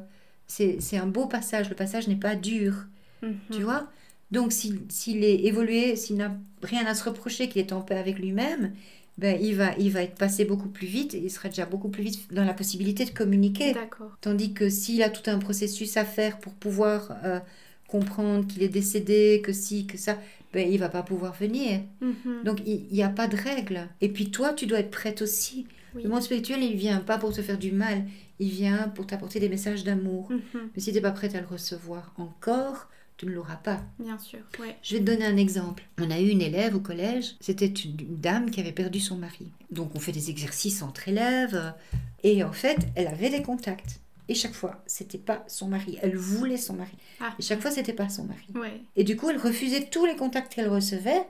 [0.48, 2.86] c'est un beau passage, le passage n'est pas dur,
[3.22, 3.36] Mhm.
[3.52, 3.90] tu vois?
[4.32, 8.18] Donc s'il est évolué, s'il n'a rien à se reprocher, qu'il est en paix avec
[8.18, 8.72] lui-même,
[9.18, 11.90] ben, il, va, il va être passé beaucoup plus vite, et il sera déjà beaucoup
[11.90, 13.74] plus vite dans la possibilité de communiquer.
[13.74, 14.18] D'accord.
[14.22, 17.42] Tandis que s'il a tout un processus à faire pour pouvoir euh,
[17.90, 20.18] comprendre qu'il est décédé, que si, que ça,
[20.56, 21.82] ben, il va pas pouvoir venir.
[22.00, 22.44] Mhm.
[22.46, 23.90] Donc il n'y a pas de règle.
[24.00, 25.68] Et puis toi, tu dois être prête aussi.
[25.94, 26.04] Oui.
[26.04, 28.06] Le monde spirituel, il vient pas pour te faire du mal,
[28.40, 30.32] il vient pour t'apporter des messages d'amour.
[30.32, 30.70] Mhm.
[30.74, 32.88] Mais si tu n'es pas prête à le recevoir encore,
[33.18, 33.82] tu ne l'auras pas.
[34.00, 34.40] Bien sûr.
[34.60, 34.78] Ouais.
[34.82, 35.84] Je vais te donner un exemple.
[36.00, 39.52] On a eu une élève au collège, c'était une dame qui avait perdu son mari.
[39.72, 41.74] Donc on fait des exercices entre élèves
[42.24, 44.00] et en fait, elle avait des contacts.
[44.28, 45.98] Et chaque fois, c'était pas son mari.
[46.02, 46.98] Elle voulait son mari.
[47.20, 47.34] Ah.
[47.40, 48.46] Et chaque fois, c'était pas son mari.
[48.56, 48.82] Ouais.
[48.96, 51.24] Et du coup, elle refusait tous les contacts qu'elle recevait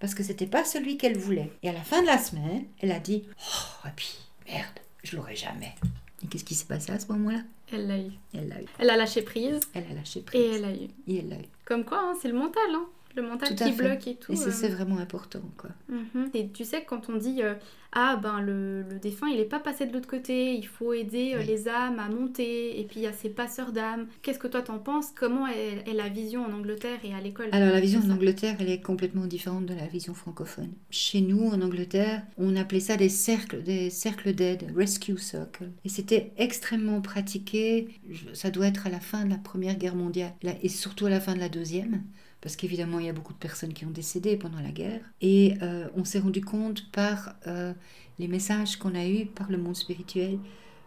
[0.00, 1.50] parce que c'était pas celui qu'elle voulait.
[1.62, 4.14] Et à la fin de la semaine, elle a dit Oh, et puis,
[4.48, 5.74] merde, je l'aurai jamais.
[6.22, 7.40] Et qu'est-ce qui s'est passé à ce moment-là?
[7.72, 8.10] Elle l'a eu.
[8.32, 8.66] Elle l'a eu.
[8.78, 10.40] Elle a lâché prise Elle a lâché prise.
[10.40, 10.88] et elle a eu.
[11.08, 11.46] Et elle l'a eu.
[11.64, 12.86] Comme quoi, hein, c'est le mental, hein.
[13.16, 13.88] Le mental qui fait.
[13.88, 14.32] bloque et tout.
[14.32, 14.52] Et ça, euh.
[14.52, 15.70] c'est vraiment important, quoi.
[15.88, 16.30] Mhm.
[16.34, 17.54] Et tu sais, quand on dit euh,
[17.92, 21.32] Ah, ben le, le défunt, il n'est pas passé de l'autre côté, il faut aider
[21.34, 21.46] euh, Oui.
[21.46, 24.06] les âmes à monter, et puis il y a ces passeurs d'âmes.
[24.22, 25.12] Qu'est-ce que toi t'en penses?
[25.16, 27.48] Comment est, est la vision en Angleterre et à l'école?
[27.52, 30.72] Alors la vision en Angleterre, elle est complètement différente de la vision francophone.
[30.90, 35.70] Chez nous, en Angleterre, on appelait ça des cercles, des cercles d'aide, rescue circle.
[35.84, 37.88] Et c'était extrêmement pratiqué.
[38.34, 41.20] Ça doit être à la fin de la Première Guerre mondiale, et surtout à la
[41.20, 42.02] fin de la Deuxième,
[42.40, 45.00] parce qu'évidemment, il y a beaucoup de personnes qui ont décédé pendant la guerre.
[45.20, 47.72] Et euh, on s'est rendu compte par euh,
[48.18, 50.38] les messages qu'on a eus par le monde spirituel,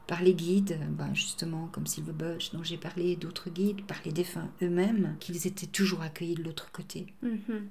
[0.07, 4.11] par les guides, ben justement comme Silver Bush dont j'ai parlé, d'autres guides, par les
[4.11, 7.07] défunts eux-mêmes, qu'ils étaient toujours accueillis de l'autre côté.
[7.21, 7.69] Mhm.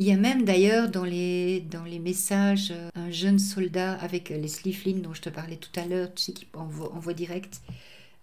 [0.00, 4.30] Il y a même d'ailleurs dans les, dans les messages euh, un jeune soldat avec
[4.30, 6.92] euh, Leslie Flynn dont je te parlais tout à l'heure, tu sais, qui en voie,
[6.94, 7.60] en voie directe.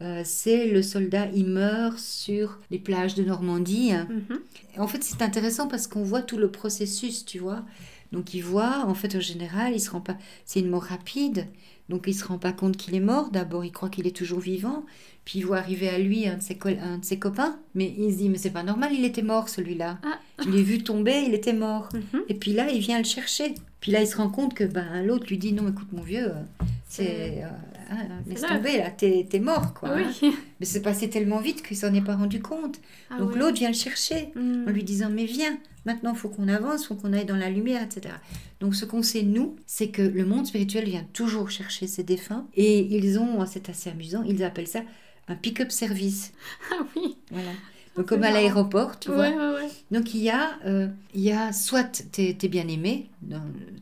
[0.01, 3.93] Euh, c'est le soldat, il meurt sur les plages de Normandie.
[3.93, 4.39] Mhm.
[4.77, 7.63] En fait, c'est intéressant parce qu'on voit tout le processus, tu vois.
[8.11, 10.17] Donc, il voit, en fait, en général, il se rend pas.
[10.45, 11.47] C'est une mort rapide.
[11.89, 13.29] Donc, il se rend pas compte qu'il est mort.
[13.29, 14.85] D'abord, il croit qu'il est toujours vivant.
[15.23, 17.57] Puis, il voit arriver à lui un de ses, un de ses copains.
[17.73, 19.99] Mais il se dit, mais c'est pas normal, il était mort, celui-là.
[20.03, 20.19] Ah.
[20.43, 21.89] Je l'ai vu tomber, il était mort.
[21.93, 22.21] Mhm.
[22.29, 23.55] Et puis là, il vient le chercher.
[23.85, 26.29] Puis là, il se rend compte que ben, l'autre lui dit, non, écoute, mon vieux,
[26.31, 27.43] euh, c'est.
[27.43, 27.47] euh,
[27.91, 28.49] hein, laisse l'heure.
[28.55, 29.89] tomber, là, t'es t'es mort, quoi.
[29.95, 30.31] hein.
[30.59, 32.79] Mais c'est passé tellement vite qu'il s'en est pas rendu compte.
[33.11, 35.55] Ah Donc, l'autre vient le chercher en lui disant mais viens,
[35.85, 38.15] maintenant il faut qu'on avance, il faut qu'on aille dans la lumière, etc.
[38.59, 42.47] Donc ce qu'on sait nous, c'est que le monde spirituel vient toujours chercher ses défunts
[42.55, 44.81] et ils ont, c'est assez amusant, ils appellent ça
[45.27, 46.33] un pick-up service.
[46.71, 47.17] Ah oui.
[47.29, 47.51] Voilà.
[47.95, 49.29] Donc comme à l'aéroport, tu vois.
[49.29, 49.69] Ouais, ouais, ouais.
[49.91, 53.09] Donc il y a, euh, il y a soit tes, tes bien-aimés,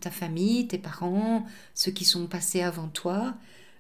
[0.02, 3.34] ta famille, tes parents, ceux qui sont passés avant toi,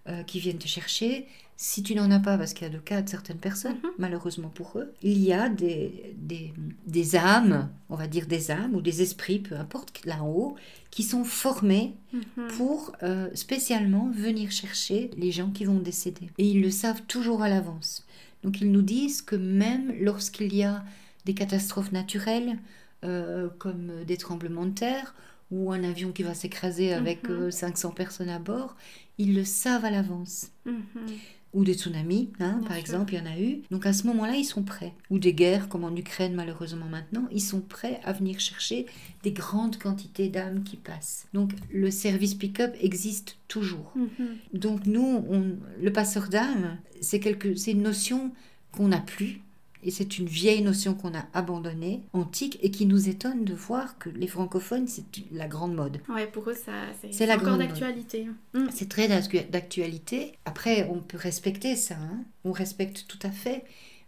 [0.09, 1.27] euh, qui viennent te chercher.
[1.55, 3.91] Si tu n'en as pas, parce qu'il y a le cas de certaines personnes, Mhm.
[3.99, 6.51] malheureusement pour eux, il y a des, des,
[6.87, 10.55] des âmes, on va dire des âmes ou des esprits, peu importe, là en haut,
[10.89, 12.47] qui sont formés Mhm.
[12.57, 16.29] pour euh, spécialement venir chercher les gens qui vont décéder.
[16.39, 18.03] Et ils le savent toujours à l'avance.
[18.43, 20.83] Donc ils nous disent que même lorsqu'il y a
[21.25, 22.59] des catastrophes naturelles,
[23.03, 25.15] euh, comme des tremblements de terre,
[25.51, 27.35] ou un avion qui va s'écraser avec Mhm.
[27.35, 28.75] euh, 500 personnes à bord,
[29.17, 30.51] ils le savent à l'avance.
[30.65, 31.21] Mhm.
[31.53, 32.79] Ou des tsunamis, hein, par sûr.
[32.79, 33.61] exemple, il y en a eu.
[33.69, 34.93] Donc à ce moment-là, ils sont prêts.
[35.11, 38.87] Ou des guerres, comme en Ukraine malheureusement maintenant, ils sont prêts à venir chercher
[39.21, 41.27] des grandes quantités d'âmes qui passent.
[41.35, 43.93] Donc le service pick-up existe toujours.
[43.95, 44.09] Mhm.
[44.53, 48.31] Donc nous, on- le passeur d'âme, c'est quelque, c'est une notion
[48.71, 49.42] qu'on n'a plus.
[49.85, 53.97] Et c'est une vieille notion qu'on a abandonnée, antique, et qui nous étonne de voir
[53.97, 55.99] que les francophones, c'est la grande mode.
[56.09, 56.71] Ouais, pour eux, ça,
[57.01, 58.27] c'est C'est la encore grande d'actualité.
[58.53, 58.69] Mhm.
[58.73, 60.33] C'est très d'actu- d'actualité.
[60.45, 62.23] Après, on peut respecter ça, hein.
[62.43, 63.63] on respecte tout à fait.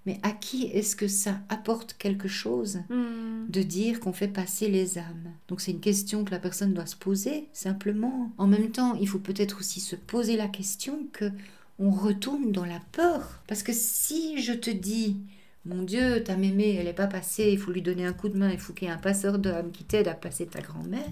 [0.06, 3.48] Mais à qui est-ce que ça apporte quelque chose Mhm.
[3.50, 5.32] de dire qu'on fait passer les âmes?
[5.48, 8.32] Donc c'est une question que la personne doit se poser, simplement.
[8.38, 11.32] En même temps, il faut peut-être aussi se poser la question que
[11.80, 13.42] on retourne dans la peur.
[13.48, 15.18] Parce que si je te dis,
[15.66, 18.38] mon Dieu, ta mémé, elle n'est pas passée, il faut lui donner un coup de
[18.38, 21.12] main, il faut qu'il y ait un passeur d'âme qui t'aide à passer ta grand-mère,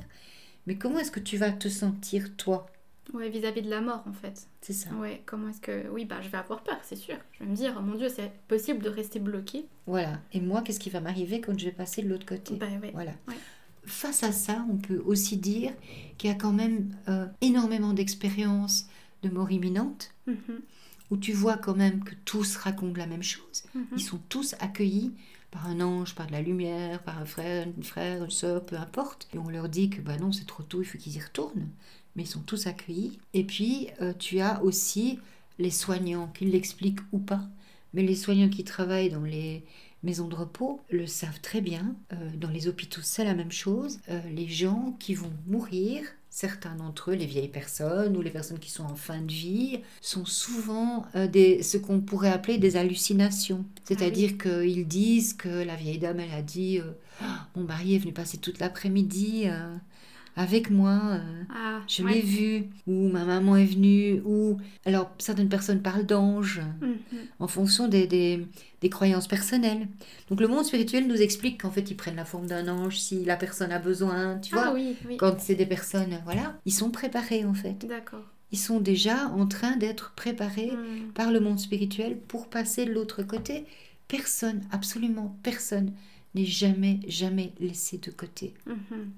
[0.67, 2.67] mais comment est-ce que tu vas te sentir, toi?
[3.13, 4.47] Ouais, vis-à-vis de la mort, en fait.
[4.61, 4.89] C'est ça.
[4.93, 5.89] Ouais, comment est-ce que.
[5.89, 7.17] Oui, bah, je vais avoir peur, c'est sûr.
[7.33, 9.65] Je vais me dire, oh mon Dieu, c'est possible de rester bloqué.
[9.87, 10.21] Voilà.
[10.31, 12.55] Et moi, qu'est-ce qui va m'arriver quand je vais passer de l'autre côté?
[12.55, 12.91] Bah, ouais.
[12.93, 13.11] Voilà.
[13.27, 13.35] Ouais.
[13.85, 15.73] Face à ça, on peut aussi dire
[16.17, 18.87] qu'il y a quand même euh, énormément d'expériences
[19.21, 20.61] de mort imminente, Mhm.
[21.13, 23.63] Où tu vois quand même que tous racontent la même chose.
[23.75, 23.85] Mhm.
[23.97, 25.11] Ils sont tous accueillis
[25.51, 28.75] par un ange, par de la lumière, par un frère, une frère, une soeur, peu
[28.77, 29.27] importe.
[29.31, 31.69] Et on leur dit que bah non, c'est trop tôt, il faut qu'ils y retournent.
[32.15, 33.19] Mais ils sont tous accueillis.
[33.35, 35.19] Et puis, euh, tu as aussi
[35.59, 37.43] les soignants, qu'ils l'expliquent ou pas.
[37.93, 39.63] Mais les soignants qui travaillent dans les
[40.01, 41.95] maisons de repos le savent très bien.
[42.11, 43.99] Euh, dans les hôpitaux, c'est la même chose.
[44.09, 46.01] Euh, les gens qui vont mourir,
[46.33, 49.81] certains d'entre eux, les vieilles personnes ou les personnes qui sont en fin de vie,
[50.01, 53.65] sont souvent euh, des, ce qu'on pourrait appeler des hallucinations.
[53.83, 56.81] C'est-à-dire qu'ils disent que la vieille dame, elle a dit
[57.21, 59.45] Ah, Mon mari est venu passer toute l'après-midi
[60.35, 65.49] avec moi, euh, ah, je l'ai vu, ou ma maman est venue, ou alors certaines
[65.49, 66.97] personnes parlent d'anges, Mhm.
[67.39, 68.45] en fonction des, des,
[68.81, 69.87] des croyances personnelles.
[70.29, 73.23] Donc le monde spirituel nous explique qu'en fait ils prennent la forme d'un ange si
[73.25, 74.67] la personne a besoin, tu vois.
[74.69, 75.17] Ah oui, oui.
[75.17, 77.85] Quand c'est des personnes, voilà, ils sont préparés en fait.
[77.87, 78.23] D'accord.
[78.51, 81.11] Ils sont déjà en train d'être préparés Mhm.
[81.13, 83.65] par le monde spirituel pour passer de l'autre côté.
[84.07, 85.91] Personne, absolument personne,
[86.35, 88.53] n'est jamais, jamais laissé de côté.
[88.67, 89.11] Mhm.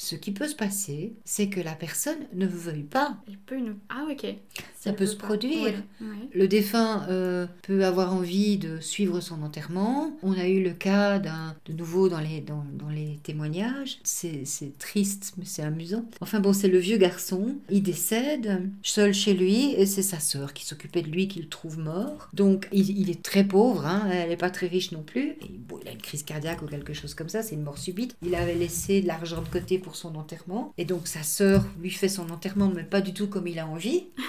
[0.00, 3.18] Ce qui peut se passer, c'est que la personne ne veuille pas.
[3.28, 3.74] Il peut nous...
[3.90, 4.34] Ah ok.
[4.78, 5.26] Ça peut se pas.
[5.26, 5.74] produire.
[6.00, 6.28] Ouais, ouais.
[6.32, 10.16] Le défunt euh, peut avoir envie de suivre son enterrement.
[10.22, 13.98] On a eu le cas d'un, de nouveau dans les, dans, dans les témoignages.
[14.02, 16.06] C'est, c'est triste, mais c'est amusant.
[16.22, 17.56] Enfin bon, c'est le vieux garçon.
[17.68, 21.48] Il décède seul chez lui et c'est sa sœur qui s'occupait de lui, qui le
[21.48, 22.30] trouve mort.
[22.32, 25.32] Donc il, il est très pauvre, hein, elle n'est pas très riche non plus.
[25.42, 27.76] Et, bon, il a une crise cardiaque ou quelque chose comme ça, c'est une mort
[27.76, 28.16] subite.
[28.22, 30.72] Il avait laissé de l'argent de côté pour son enterrement.
[30.78, 33.66] Et donc sa sœur lui fait son enterrement, mais pas du tout comme il a
[33.66, 34.04] envie.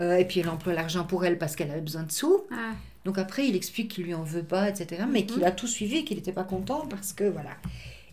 [0.00, 2.42] Euh, et puis elle emploie l'argent pour elle parce qu'elle avait besoin de sous.
[2.50, 2.72] Ah,
[3.04, 5.04] Donc après, il explique qu'il lui en veut pas, etc.
[5.08, 5.26] Mais Mhm.
[5.26, 7.50] qu'il a tout suivi, qu'il n'était pas content parce que voilà.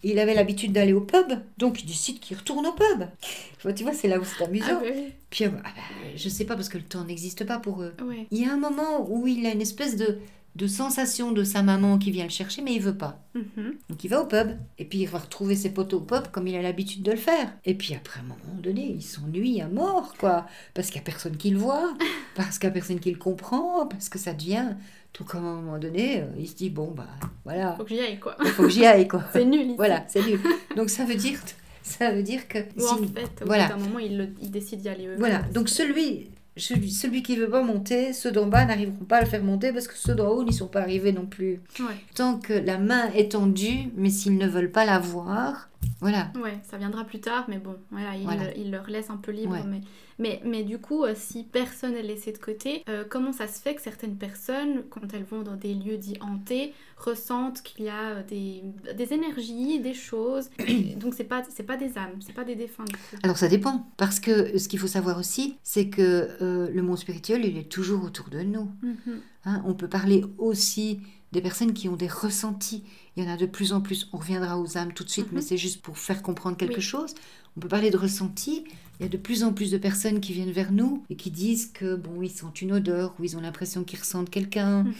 [0.03, 3.07] Il avait l'habitude d'aller au pub, donc il décide qu'il retourne au pub.
[3.57, 4.65] Enfin, tu vois, c'est là où c'est amusant.
[4.69, 5.07] ah oui.
[5.31, 5.81] Puis, euh, ah bah,
[6.15, 7.95] je sais pas parce que le temps n'existe pas pour eux.
[8.05, 8.27] Ouais.
[8.29, 10.19] Il y a un moment où il a une espèce de,
[10.55, 13.23] de sensation de sa maman qui vient le chercher, mais il veut pas.
[13.35, 13.75] Mhm.
[13.89, 16.47] Donc il va au pub, et puis il va retrouver ses potes au pub comme
[16.47, 17.53] il a l'habitude de le faire.
[17.65, 20.45] Et puis après, à un moment donné, il s'ennuie à mort, quoi.
[20.73, 21.93] Parce qu'il n'y a personne qui le voit,
[22.35, 24.75] parce qu'il n'y a personne qui le comprend, parce que ça devient...
[25.13, 27.05] Tout comme à un moment donné, euh, il se dit, bon, bah
[27.43, 28.37] voilà, Faut que j'y aille quoi.
[28.45, 29.21] il faut que j'y aille, quoi.
[29.33, 29.75] C'est nul ici.
[29.75, 30.39] Voilà, c'est nul.
[30.77, 31.37] Donc ça veut dire,
[31.83, 32.59] ça veut dire que...
[32.79, 33.67] Ou en fait, au voilà.
[33.67, 35.09] bout d'un moment, il, le- il décide d'y aller.
[35.17, 39.21] Voilà, donc celui, celui, celui qui veut pas monter, ceux d'en bas n'arriveront pas à
[39.21, 41.61] le faire monter parce que ceux d'en haut n'y sont pas arrivés non plus.
[41.79, 41.95] Ouais.
[42.15, 46.31] Tant que la main est tendue, mais s'ils ne veulent pas la voir, voilà.
[46.41, 48.55] Ouais, ça viendra plus tard, mais bon, voilà, il, Voilà.
[48.55, 49.53] il leur laisse un peu libre.
[49.53, 49.63] Ouais.
[49.67, 49.81] Mais,
[50.19, 53.61] mais, mais du coup, euh, si personne n'est laissé de côté, euh, comment ça se
[53.61, 57.89] fait que certaines personnes, quand elles vont dans des lieux dits hantés, ressentent qu'il y
[57.89, 58.63] a euh, des,
[58.95, 60.49] des énergies, des choses
[60.97, 62.85] Donc, c'est pas, c'est pas des âmes, c'est pas des défunts.
[63.23, 66.97] Alors ça dépend, parce que ce qu'il faut savoir aussi, c'est que euh, le monde
[66.97, 68.71] spirituel, il est toujours autour de nous.
[68.81, 69.21] Mhm.
[69.45, 69.63] hein.
[69.65, 70.99] On peut parler aussi
[71.31, 72.83] des personnes qui ont des ressentis.
[73.17, 74.07] Il y en a de plus en plus.
[74.13, 75.35] On reviendra aux âmes tout de suite, Mhm.
[75.35, 76.81] mais c'est juste pour faire comprendre quelque Oui.
[76.81, 77.13] chose.
[77.57, 78.63] On peut parler de ressentis.
[78.99, 81.31] Il y a de plus en plus de personnes qui viennent vers nous et qui
[81.31, 84.83] disent que bon, ils sentent une odeur ou ils ont l'impression qu'ils ressentent quelqu'un.
[84.83, 84.93] Mhm.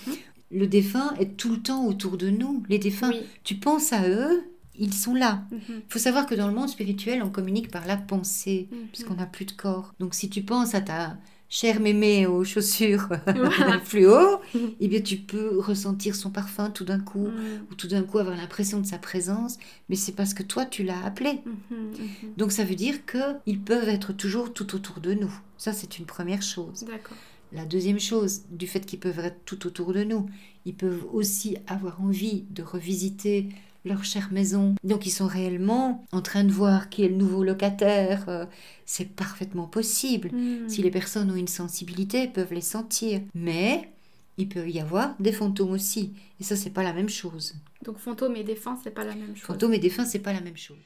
[0.52, 2.64] Le défunt est tout le temps autour de nous.
[2.68, 3.22] Les défunts, Oui.
[3.46, 4.44] tu penses à eux,
[4.78, 5.46] ils sont là.
[5.52, 5.60] Mhm.
[5.70, 8.78] Il faut savoir que dans le monde spirituel, on communique par la pensée, Mhm.
[8.92, 9.94] puisqu'on n'a plus de corps.
[10.00, 11.16] Donc si tu penses à ta
[11.54, 13.80] chère mémé aux chaussures Voilà.
[13.84, 14.40] fluo,
[14.80, 17.66] eh bien tu peux ressentir son parfum tout d'un coup, Mhm.
[17.70, 19.58] ou tout d'un coup avoir l'impression de sa présence,
[19.90, 21.42] mais c'est parce que toi tu l'as appelé.
[21.46, 21.78] Mhm.
[21.80, 22.34] Mhm.
[22.38, 25.34] Donc ça veut dire qu'ils peuvent être toujours tout autour de nous.
[25.58, 26.86] Ça c'est une première chose.
[27.54, 30.30] La deuxième chose, du fait qu'ils peuvent être tout autour de nous,
[30.66, 33.50] ils peuvent aussi avoir envie de revisiter
[33.86, 34.76] leur chère maison.
[34.84, 38.26] Donc ils sont réellement en train de voir qui est le nouveau locataire.
[38.30, 38.46] euh,
[38.86, 40.30] C'est parfaitement possible.
[40.34, 40.70] Mhm.
[40.70, 43.22] Si les personnes ont une sensibilité, elles peuvent les sentir.
[43.34, 43.90] Mais
[44.38, 46.14] il peut y avoir des fantômes aussi.
[46.40, 47.56] Et ça, c'est pas la même chose.
[47.84, 49.46] Donc, fantôme et défunt, c'est pas la même chose.
[49.46, 50.78] Fantômes et défunts, c'est pas la même chose.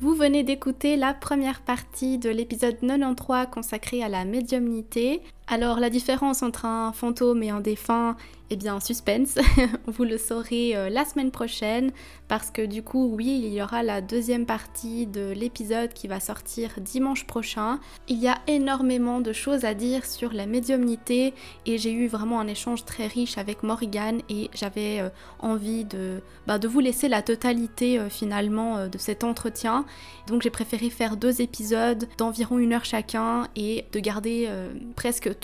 [0.00, 5.20] Vous venez d'écouter la première partie de l'épisode 93 consacré à la médiumnité.
[5.52, 8.16] Alors la différence entre un fantôme et un défunt,
[8.50, 9.36] eh bien suspense,
[9.86, 11.92] vous le saurez euh, la semaine prochaine
[12.28, 16.20] parce que du coup oui il y aura la deuxième partie de l'épisode qui va
[16.20, 17.80] sortir dimanche prochain.
[18.06, 21.32] Il y a énormément de choses à dire sur la médiumnité
[21.66, 25.08] et j'ai eu vraiment un échange très riche avec Morgane et j'avais euh,
[25.40, 29.84] envie de, bah, de vous laisser la totalité euh, finalement de cet entretien.
[30.28, 34.48] Donc j'ai préféré faire deux épisodes d'environ une heure chacun et de garder
[34.94, 35.39] presque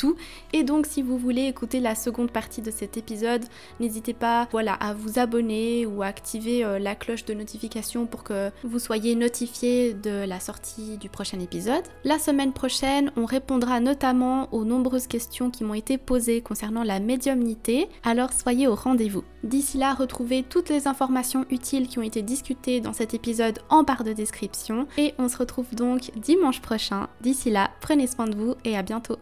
[0.53, 3.44] Et donc si vous voulez écouter la seconde partie de cet épisode,
[3.80, 8.24] n'hésitez pas voilà, à vous abonner ou à activer euh, la cloche de notification pour
[8.24, 11.84] que vous soyez notifié de la sortie du prochain épisode.
[12.05, 17.01] La semaine prochaine, on répondra notamment aux nombreuses questions qui m'ont été posées concernant la
[17.01, 19.24] médiumnité, alors soyez au rendez-vous.
[19.44, 23.82] D'ici là, retrouvez toutes les informations utiles qui ont été discutées dans cet épisode en
[23.82, 27.09] barre de description et on se retrouve donc dimanche prochain.
[27.20, 29.16] D'ici là, prenez soin de vous et à bientôt.